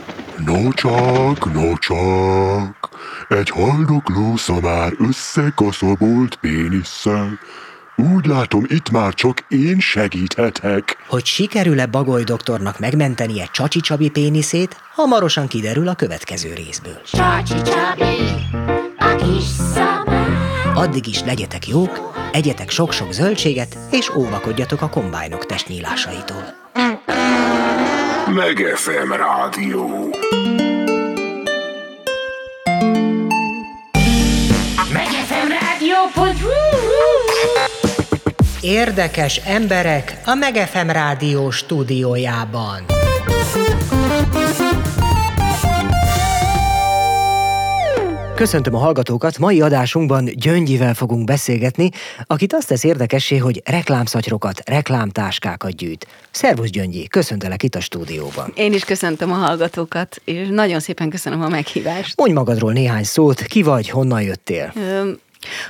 No 0.46 0.74
csak, 0.74 1.54
no 1.54 1.78
csak, 1.78 2.90
egy 3.30 3.50
haldokló 3.50 4.36
szamár 4.36 4.94
összekaszabolt 5.00 6.36
pénisszel. 6.36 7.40
Úgy 8.00 8.26
látom, 8.26 8.64
itt 8.68 8.90
már 8.90 9.14
csak 9.14 9.46
én 9.48 9.80
segíthetek. 9.80 10.98
Hogy 11.08 11.26
sikerül-e 11.26 11.86
Bagoly 11.86 12.24
doktornak 12.24 12.80
megmentenie 12.80 13.50
Csacsi 13.52 13.80
Csabi 13.80 14.10
péniszét, 14.10 14.76
hamarosan 14.94 15.48
kiderül 15.48 15.88
a 15.88 15.96
következő 15.96 16.54
részből. 16.54 17.02
Csacsi 17.12 17.62
Csabi, 17.62 18.16
a 18.98 19.16
kis 19.16 19.44
szamár. 19.74 20.72
Addig 20.76 21.08
is 21.08 21.24
legyetek 21.24 21.68
jók, 21.68 22.14
egyetek 22.32 22.70
sok-sok 22.70 23.12
zöldséget, 23.12 23.78
és 23.92 24.10
óvakodjatok 24.16 24.82
a 24.82 24.90
kombájnok 24.90 25.46
testnyílásaitól. 25.46 26.44
Megefem 28.34 29.12
rádió. 29.12 30.16
Megefem 34.94 35.48
rádió.hu 35.48 37.27
Érdekes 38.68 39.38
emberek 39.38 40.22
a 40.26 40.34
Megefem 40.34 40.90
rádió 40.90 41.52
stúdiójában. 41.52 42.86
Köszöntöm 48.36 48.76
a 48.76 48.78
hallgatókat, 48.78 49.38
mai 49.38 49.62
adásunkban 49.62 50.26
Gyöngyivel 50.26 50.94
fogunk 50.94 51.24
beszélgetni, 51.26 51.90
akit 52.26 52.54
azt 52.54 52.68
tesz 52.68 52.84
érdekessé, 52.84 53.38
hogy 53.38 53.62
reklámszatyrokat, 53.66 54.70
reklámtáskákat 54.70 55.76
gyűjt. 55.76 56.08
Szervusz 56.32 56.70
Gyöngyi, 56.70 57.08
köszöntelek 57.08 57.64
itt 57.64 57.76
a 57.76 57.80
stúdióban. 57.80 58.52
Én 58.56 58.74
is 58.74 58.84
köszöntöm 58.84 59.32
a 59.32 59.36
hallgatókat, 59.36 60.22
és 60.26 60.48
nagyon 60.50 60.80
szépen 60.80 61.10
köszönöm 61.10 61.42
a 61.42 61.48
meghívást. 61.48 62.18
Mondj 62.18 62.34
magadról 62.34 62.72
néhány 62.74 63.04
szót, 63.04 63.42
ki 63.42 63.64
vagy, 63.64 63.90
honnan 63.90 64.22
jöttél? 64.22 64.74
Ö, 64.76 65.10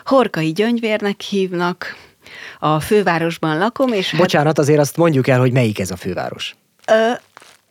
Horkai 0.05 0.51
Gyöngyvérnek 0.51 1.21
hívnak, 1.21 1.95
a 2.59 2.79
fővárosban 2.79 3.57
lakom, 3.57 3.93
és 3.93 4.11
hát, 4.11 4.19
Bocsánat, 4.19 4.59
azért 4.59 4.79
azt 4.79 4.97
mondjuk 4.97 5.27
el, 5.27 5.39
hogy 5.39 5.51
melyik 5.51 5.79
ez 5.79 5.91
a 5.91 5.95
főváros. 5.95 6.55
ö, 6.87 7.11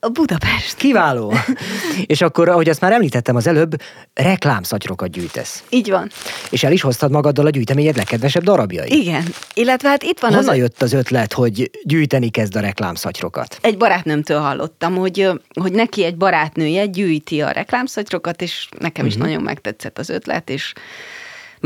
a 0.00 0.08
Budapest. 0.08 0.74
Kiváló! 0.76 1.34
És 2.06 2.20
akkor, 2.20 2.48
ahogy 2.48 2.68
azt 2.68 2.80
már 2.80 2.92
említettem 2.92 3.36
az 3.36 3.46
előbb, 3.46 3.74
reklámszatyrokat 4.14 5.10
gyűjtesz. 5.10 5.62
Így 5.68 5.90
van. 5.90 6.10
És 6.50 6.62
el 6.64 6.72
is 6.72 6.80
hoztad 6.82 7.10
magaddal 7.10 7.46
a 7.46 7.50
gyűjteményed 7.50 7.96
legkedvesebb 7.96 8.42
darabjait. 8.42 8.92
Igen. 8.92 9.24
Illetve 9.54 9.88
hát 9.88 10.02
itt 10.02 10.20
van 10.20 10.30
Honnan 10.34 10.48
az... 10.48 10.56
jött 10.56 10.82
az 10.82 10.92
ötlet, 10.92 11.32
hogy 11.32 11.70
gyűjteni 11.82 12.28
kezd 12.30 12.56
a 12.56 12.60
reklámszatyrokat? 12.60 13.58
Egy 13.60 13.76
barátnőmtől 13.76 14.40
hallottam, 14.40 14.94
hogy, 14.96 15.30
hogy 15.60 15.72
neki 15.72 16.04
egy 16.04 16.16
barátnője 16.16 16.86
gyűjti 16.86 17.40
a 17.40 17.50
reklámszatyrokat, 17.50 18.42
és 18.42 18.68
nekem 18.78 19.06
is 19.06 19.14
Mhm. 19.14 19.22
nagyon 19.24 19.42
megtetszett 19.42 19.98
az 19.98 20.08
ötlet, 20.08 20.50
és 20.50 20.72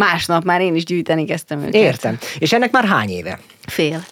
másnap 0.01 0.45
már 0.45 0.61
én 0.61 0.75
is 0.75 0.85
gyűjteni 0.85 1.25
kezdtem 1.25 1.61
őket. 1.61 1.75
Értem. 1.75 2.19
És 2.39 2.53
ennek 2.53 2.71
már 2.71 2.85
hány 2.85 3.09
éve? 3.09 3.39
Fél. 3.67 4.05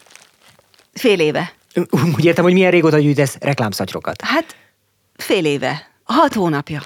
Fél 0.92 1.20
éve. 1.20 1.52
Úgy 2.16 2.24
értem, 2.24 2.44
hogy 2.44 2.52
milyen 2.52 2.70
régóta 2.70 2.98
gyűjtesz 2.98 3.36
reklámszatyrokat. 3.40 4.22
Hát 4.22 4.56
fél 5.16 5.44
éve. 5.44 5.90
Hat 6.04 6.34
hónapja. 6.34 6.82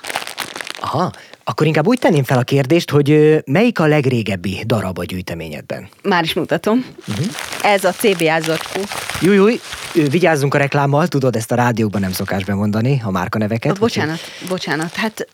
Aha, 0.81 1.12
akkor 1.45 1.67
inkább 1.67 1.87
úgy 1.87 1.99
tenném 1.99 2.25
fel 2.25 2.38
a 2.38 2.43
kérdést, 2.43 2.91
hogy 2.91 3.38
melyik 3.47 3.79
a 3.79 3.87
legrégebbi 3.87 4.62
darab 4.67 4.99
a 4.99 5.05
gyűjteményedben? 5.05 5.88
Már 6.03 6.23
is 6.23 6.35
mutatom. 6.35 6.85
Uh-huh. 7.09 7.27
Ez 7.62 7.85
a 7.85 7.93
CBA 7.93 8.41
zacskó. 8.41 8.81
Júj, 9.21 9.37
júj, 9.37 9.61
vigyázzunk 10.09 10.55
a 10.55 10.59
reklámmal, 10.59 11.07
tudod, 11.07 11.37
ezt 11.37 11.53
a 11.53 11.55
rádiókban 11.55 12.01
nem 12.01 12.12
szokás 12.12 12.45
bemondani, 12.45 13.01
a 13.05 13.11
márkaneveket. 13.11 13.73
Oh, 13.73 13.79
bocsánat, 13.79 14.21
bocsánat. 14.49 14.95
Hát 14.95 15.29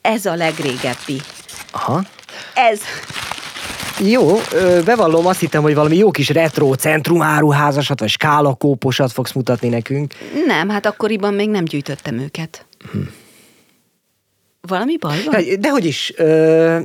ez 0.00 0.26
a 0.26 0.34
legrégebbi. 0.34 1.20
Aha. 1.70 2.04
Ez. 2.54 2.80
Jó, 4.00 4.40
bevallom, 4.84 5.26
azt 5.26 5.40
hittem, 5.40 5.62
hogy 5.62 5.74
valami 5.74 5.96
jó 5.96 6.10
kis 6.10 6.28
retro 6.28 6.74
centrumáruházasat, 6.74 8.00
vagy 8.00 8.08
skálakóposat 8.08 9.12
fogsz 9.12 9.32
mutatni 9.32 9.68
nekünk. 9.68 10.14
Nem, 10.46 10.68
hát 10.68 10.86
akkoriban 10.86 11.34
még 11.34 11.48
nem 11.48 11.64
gyűjtöttem 11.64 12.18
őket. 12.18 12.66
Hm. 12.92 12.98
Valami 14.60 14.96
baj 14.98 15.22
van? 15.24 15.40
Ja, 15.44 15.56
De 15.56 15.70
hogy 15.70 15.84
is, 15.84 16.12
ö, 16.16 16.80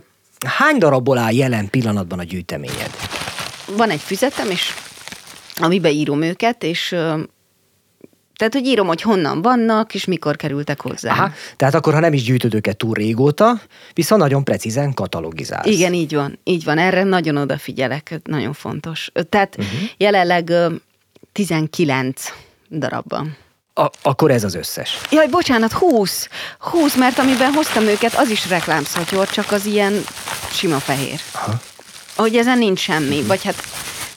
hány 0.48 0.78
darabból 0.78 1.18
áll 1.18 1.34
jelen 1.34 1.70
pillanatban 1.70 2.20
a 2.20 2.24
gyűjteményed? 2.24 2.90
Van 3.78 3.90
egy 3.90 4.00
füzetem, 4.00 4.50
és 4.50 4.74
amiben 5.58 5.92
írom 5.92 6.22
őket, 6.22 6.64
és 6.64 6.96
tehát, 8.42 8.56
hogy 8.56 8.66
írom, 8.66 8.88
hogy 8.88 9.02
honnan 9.02 9.42
vannak, 9.42 9.94
és 9.94 10.06
mikor 10.06 10.36
kerültek 10.36 10.82
hozzá. 10.82 11.12
Aha, 11.12 11.32
tehát 11.56 11.74
akkor, 11.74 11.94
ha 11.94 12.00
nem 12.00 12.14
is 12.14 12.24
gyűjtöd 12.24 12.54
őket 12.54 12.78
túl 12.78 12.94
régóta, 12.94 13.62
viszont 13.94 14.22
nagyon 14.22 14.44
precízen 14.44 14.94
katalogizálsz. 14.94 15.66
Igen, 15.66 15.94
így 15.94 16.14
van, 16.14 16.40
így 16.44 16.64
van. 16.64 16.78
Erre 16.78 17.04
nagyon 17.04 17.38
odafigyelek, 17.38 18.20
nagyon 18.24 18.54
fontos. 18.54 19.12
Tehát 19.30 19.56
uh-huh. 19.58 19.80
jelenleg 19.98 20.50
ö, 20.50 20.74
19 21.32 22.34
darabban. 22.70 23.38
A, 23.74 23.90
akkor 24.02 24.32
ez 24.32 24.44
az 24.44 24.56
összes. 24.56 24.98
Jaj, 25.12 25.28
bocsánat, 25.28 25.72
20. 25.72 26.30
20, 26.60 26.96
mert 26.96 27.20
amiben 27.20 27.54
hoztam 27.54 27.84
őket, 27.84 28.14
az 28.14 28.30
is 28.30 28.50
reklámszatyor, 28.50 29.30
csak 29.30 29.52
az 29.52 29.66
ilyen 29.66 29.94
sima 30.52 30.80
fehér. 30.80 31.20
Aha. 31.32 31.62
Hogy 32.16 32.36
ezen 32.36 32.58
nincs 32.58 32.80
semmi, 32.80 33.24
vagy 33.24 33.44
hát, 33.44 33.64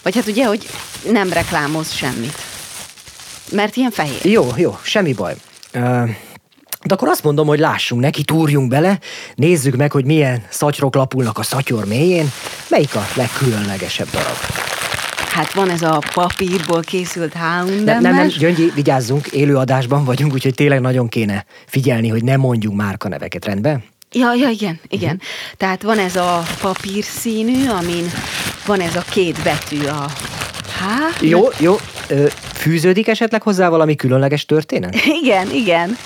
vagy 0.02 0.14
hát 0.14 0.26
ugye, 0.26 0.46
hogy 0.46 0.68
nem 1.10 1.32
reklámoz 1.32 1.92
semmit. 1.92 2.53
Mert 3.54 3.76
ilyen 3.76 3.90
fehér. 3.90 4.24
Jó, 4.24 4.46
jó, 4.56 4.78
semmi 4.82 5.12
baj. 5.12 5.34
De 6.84 6.94
akkor 6.94 7.08
azt 7.08 7.22
mondom, 7.22 7.46
hogy 7.46 7.58
lássunk 7.58 8.00
neki, 8.00 8.22
túrjunk 8.22 8.68
bele, 8.68 8.98
nézzük 9.34 9.76
meg, 9.76 9.92
hogy 9.92 10.04
milyen 10.04 10.42
szatyrok 10.50 10.94
lapulnak 10.94 11.38
a 11.38 11.42
szatyor 11.42 11.84
mélyén, 11.84 12.30
melyik 12.68 12.94
a 12.94 13.06
legkülönlegesebb 13.14 14.10
darab. 14.10 14.36
Hát 15.34 15.52
van 15.52 15.70
ez 15.70 15.82
a 15.82 16.02
papírból 16.14 16.80
készült 16.80 17.32
H&M. 17.32 17.84
Nem, 17.84 18.00
nem, 18.00 18.14
nem, 18.14 18.28
Gyöngyi, 18.28 18.70
vigyázzunk, 18.74 19.26
élőadásban 19.26 20.04
vagyunk, 20.04 20.32
úgyhogy 20.32 20.54
tényleg 20.54 20.80
nagyon 20.80 21.08
kéne 21.08 21.44
figyelni, 21.66 22.08
hogy 22.08 22.24
ne 22.24 22.36
mondjunk 22.36 22.76
márkaneveket, 22.76 23.44
rendben? 23.44 23.84
Ja, 24.12 24.34
ja, 24.34 24.48
igen, 24.48 24.80
igen. 24.88 25.20
Tehát 25.56 25.82
van 25.82 25.98
ez 25.98 26.16
a 26.16 26.42
papír 26.60 27.04
színű, 27.04 27.68
amin 27.68 28.10
van 28.66 28.80
ez 28.80 28.96
a 28.96 29.04
két 29.10 29.42
betű, 29.42 29.86
a 29.86 30.10
H. 30.78 31.22
Jó, 31.22 31.48
jó, 31.58 31.76
ö, 32.08 32.26
Fűződik 32.54 33.08
esetleg 33.08 33.42
hozzá 33.42 33.68
valami 33.68 33.94
különleges 33.96 34.46
történet? 34.46 34.94
Igen, 35.22 35.50
igen. 35.50 35.96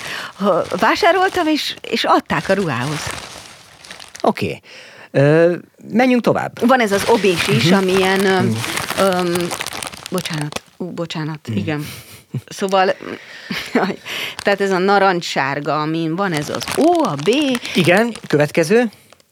Vásároltam, 0.79 1.47
és, 1.47 1.75
és 1.81 2.03
adták 2.03 2.49
a 2.49 2.53
ruhához. 2.53 2.99
Oké. 4.21 4.45
Okay. 4.45 5.57
Menjünk 5.91 6.21
tovább. 6.21 6.67
Van 6.67 6.79
ez 6.79 6.91
az 6.91 7.03
obés 7.07 7.47
is, 7.47 7.63
Mhm. 7.63 7.73
amilyen... 7.73 8.25
Öm, 8.25 8.57
öm, 8.99 9.35
bocsánat, 10.09 10.61
ú, 10.77 10.85
bocsánat, 10.85 11.39
Mhm. 11.47 11.57
igen. 11.57 11.87
Szóval, 12.47 12.95
tehát 14.37 14.61
ez 14.61 14.71
a 14.71 14.77
narancssárga, 14.77 15.81
amin 15.81 16.15
van 16.15 16.31
ez 16.31 16.49
az 16.49 16.63
O, 16.75 17.03
a 17.03 17.15
B, 17.23 17.29
Igen, 17.75 18.13
következő. 18.27 18.89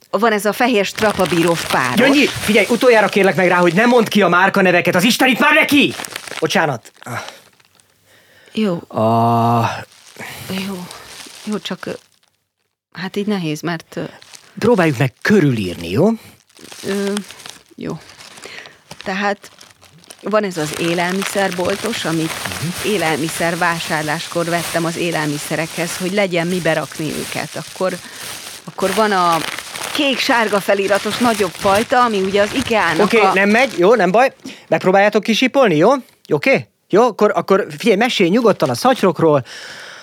van 0.09 0.31
ez 0.31 0.45
a 0.45 0.53
fehér 0.53 0.85
strapabírós 0.85 1.61
páros. 1.65 1.95
Gyöngyi, 1.95 2.25
figyelj, 2.25 2.65
utoljára 2.69 3.07
kérlek 3.07 3.35
meg 3.35 3.47
rá, 3.47 3.55
hogy 3.57 3.73
ne 3.73 3.85
mondd 3.85 4.07
ki 4.09 4.21
a 4.21 4.27
márka 4.27 4.61
neveket, 4.61 4.95
az 4.95 5.03
Isten 5.03 5.27
itt 5.27 5.39
már 5.39 5.53
neki! 5.53 5.93
Bocsánat. 6.39 6.91
Jó, 8.53 8.75
A... 8.87 9.85
jó, 10.67 10.85
jó, 11.43 11.59
csak 11.59 11.87
hát 12.91 13.15
így 13.15 13.27
nehéz, 13.27 13.61
mert 13.61 13.99
Próbáljuk 14.59 14.97
meg 14.97 15.13
körülírni, 15.21 15.89
jó? 15.89 16.09
Ö, 16.83 17.13
jó. 17.75 17.99
Tehát 19.03 19.51
van 20.21 20.43
ez 20.43 20.57
az 20.57 20.79
élelmiszerboltos, 20.79 22.05
amit 22.05 22.31
élelmiszer 22.85 23.57
vásárláskor 23.57 24.45
vettem 24.45 24.85
az 24.85 24.97
élelmiszerekhez, 24.97 25.97
hogy 25.97 26.11
legyen 26.11 26.47
mi 26.47 26.59
berakni 26.59 27.05
őket. 27.05 27.49
Akkor, 27.55 27.93
akkor 28.63 28.93
van 28.93 29.11
a 29.11 29.37
kék-sárga 29.93 30.59
feliratos 30.59 31.17
nagyobb 31.17 31.53
fajta, 31.53 32.03
ami 32.03 32.21
ugye 32.21 32.41
az 32.41 32.53
IKEA-nak 32.53 33.05
Oké, 33.05 33.17
okay, 33.17 33.29
a... 33.29 33.33
nem 33.33 33.49
megy, 33.49 33.77
jó, 33.77 33.95
nem 33.95 34.11
baj. 34.11 34.33
Megpróbáljátok 34.67 35.23
kisipolni, 35.23 35.75
jó? 35.75 35.91
Oké? 36.29 36.49
Okay? 36.49 36.67
Jó, 36.89 37.03
akkor, 37.03 37.31
akkor 37.35 37.67
figyelj, 37.77 37.97
mesélj 37.97 38.29
nyugodtan 38.29 38.69
a 38.69 38.75
szatyrokról, 38.75 39.45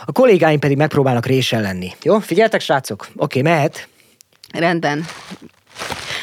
a 0.07 0.13
kollégáim 0.13 0.59
pedig 0.59 0.77
megpróbálnak 0.77 1.27
résen 1.27 1.61
lenni. 1.61 1.93
Jó? 2.03 2.19
Figyeltek, 2.19 2.61
srácok? 2.61 3.01
Oké, 3.01 3.39
okay, 3.39 3.53
mehet. 3.53 3.89
Rendben. 4.53 5.05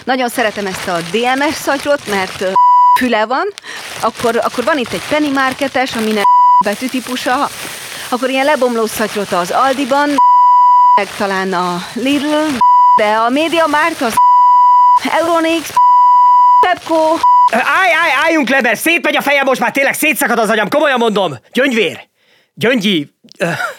Nagyon 0.03 0.29
szeretem 0.29 0.65
ezt 0.65 0.87
a 0.87 0.97
DMS 1.11 1.55
szatyrot, 1.55 2.07
mert 2.07 2.41
ö, 2.41 2.51
füle 2.99 3.25
van, 3.25 3.47
akkor, 4.01 4.39
akkor 4.43 4.63
van 4.63 4.77
itt 4.77 4.91
egy 4.93 5.07
penny 5.09 5.31
marketes, 5.31 5.95
aminek 5.95 6.23
betűtípusa, 6.65 7.49
akkor 8.09 8.29
ilyen 8.29 8.45
lebomló 8.45 8.85
szatyrot 8.85 9.31
az 9.31 9.51
Aldiban, 9.51 10.09
meg 10.95 11.15
talán 11.17 11.53
a 11.53 11.77
Lidl, 11.93 12.57
de 12.95 13.05
a 13.05 13.29
Media 13.29 13.67
Mart 13.67 14.01
az 14.01 14.13
Euronix, 15.19 15.73
Pepco, 16.67 17.17
Állj, 17.51 17.91
állj, 17.93 18.11
álljunk 18.23 18.49
le, 18.49 18.61
mert 18.61 18.79
szétmegy 18.79 19.15
a 19.15 19.21
fejem, 19.21 19.45
most 19.45 19.59
már 19.59 19.71
tényleg 19.71 19.93
szétszakad 19.93 20.39
az 20.39 20.49
agyam, 20.49 20.69
komolyan 20.69 20.97
mondom. 20.97 21.37
Gyöngyvér, 21.51 22.09
Gyöngyi, 22.53 23.13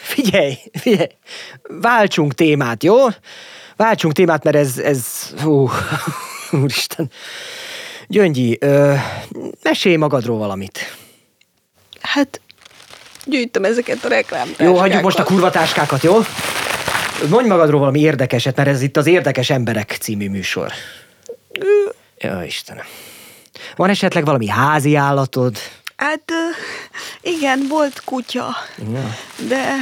figyelj, 0.00 0.58
figyelj, 0.72 1.08
váltsunk 1.68 2.35
témát, 2.35 2.82
jó? 2.82 2.96
Váltsunk 3.76 4.12
témát, 4.12 4.44
mert 4.44 4.56
ez, 4.56 4.78
ez, 4.78 5.06
hú, 5.42 5.70
úristen. 6.62 7.11
Gyöngyi, 8.06 8.56
ö, 8.61 8.94
mesélj 9.62 9.96
magadról 9.96 10.38
valamit. 10.38 10.96
Hát, 12.00 12.40
gyűjtöm 13.24 13.64
ezeket 13.64 14.04
a 14.04 14.08
reklám. 14.08 14.54
Jó, 14.58 14.76
hagyjuk 14.76 15.02
most 15.02 15.18
a 15.18 15.24
kurvatáskákat, 15.24 16.02
jó? 16.02 16.18
Mondj 17.28 17.48
magadról 17.48 17.80
valami 17.80 18.00
érdekeset, 18.00 18.56
mert 18.56 18.68
ez 18.68 18.82
itt 18.82 18.96
az 18.96 19.06
Érdekes 19.06 19.50
Emberek 19.50 19.96
című 20.00 20.28
műsor. 20.28 20.72
Ja, 22.18 22.42
Istenem. 22.44 22.85
Van 23.77 23.91
esetleg 23.91 24.25
valami 24.25 24.49
házi 24.49 24.97
állatod? 24.97 25.57
Hát, 25.97 26.33
igen, 27.21 27.67
volt 27.69 28.03
kutya, 28.05 28.57
Ja. 28.93 29.15
de, 29.49 29.75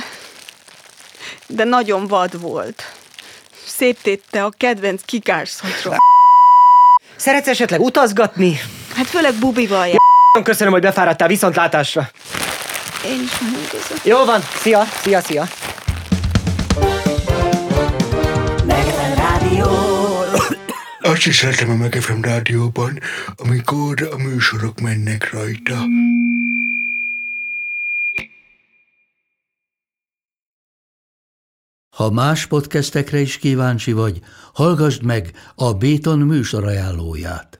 de 1.46 1.64
nagyon 1.64 2.06
vad 2.06 2.40
volt. 2.40 2.82
Szép 3.66 4.02
tétte 4.02 4.44
a 4.44 4.52
kedvenc 4.56 5.02
kikás 5.04 5.48
szatrom. 5.48 5.96
Szeretsz 7.16 7.48
esetleg 7.48 7.80
utazgatni? 7.80 8.60
Hát 8.94 9.06
főleg 9.06 9.34
bubival 9.34 9.86
jár. 9.86 9.98
Köszönöm, 10.42 10.72
hogy 10.72 10.82
befáradtál 10.82 11.28
viszontlátásra. 11.28 12.10
Én 13.04 13.22
is 13.22 13.30
köszönöm. 13.70 14.02
Jó 14.02 14.24
van, 14.24 14.40
szia, 14.60 14.84
szia, 15.02 15.20
szia. 15.20 15.44
Azt 21.20 21.28
is 21.28 21.36
szeretem 21.36 21.70
a 21.70 21.74
Megefem 21.74 22.22
rádióban, 22.22 22.98
amikor 23.36 24.08
a 24.12 24.16
műsorok 24.16 24.80
mennek 24.80 25.32
rajta. 25.32 25.84
Ha 31.96 32.10
más 32.10 32.46
podcastekre 32.46 33.20
is 33.20 33.38
kíváncsi 33.38 33.92
vagy, 33.92 34.20
hallgassd 34.52 35.02
meg 35.02 35.32
a 35.54 35.72
Béton 35.72 36.18
műsor 36.18 36.64
ajánlóját. 36.64 37.59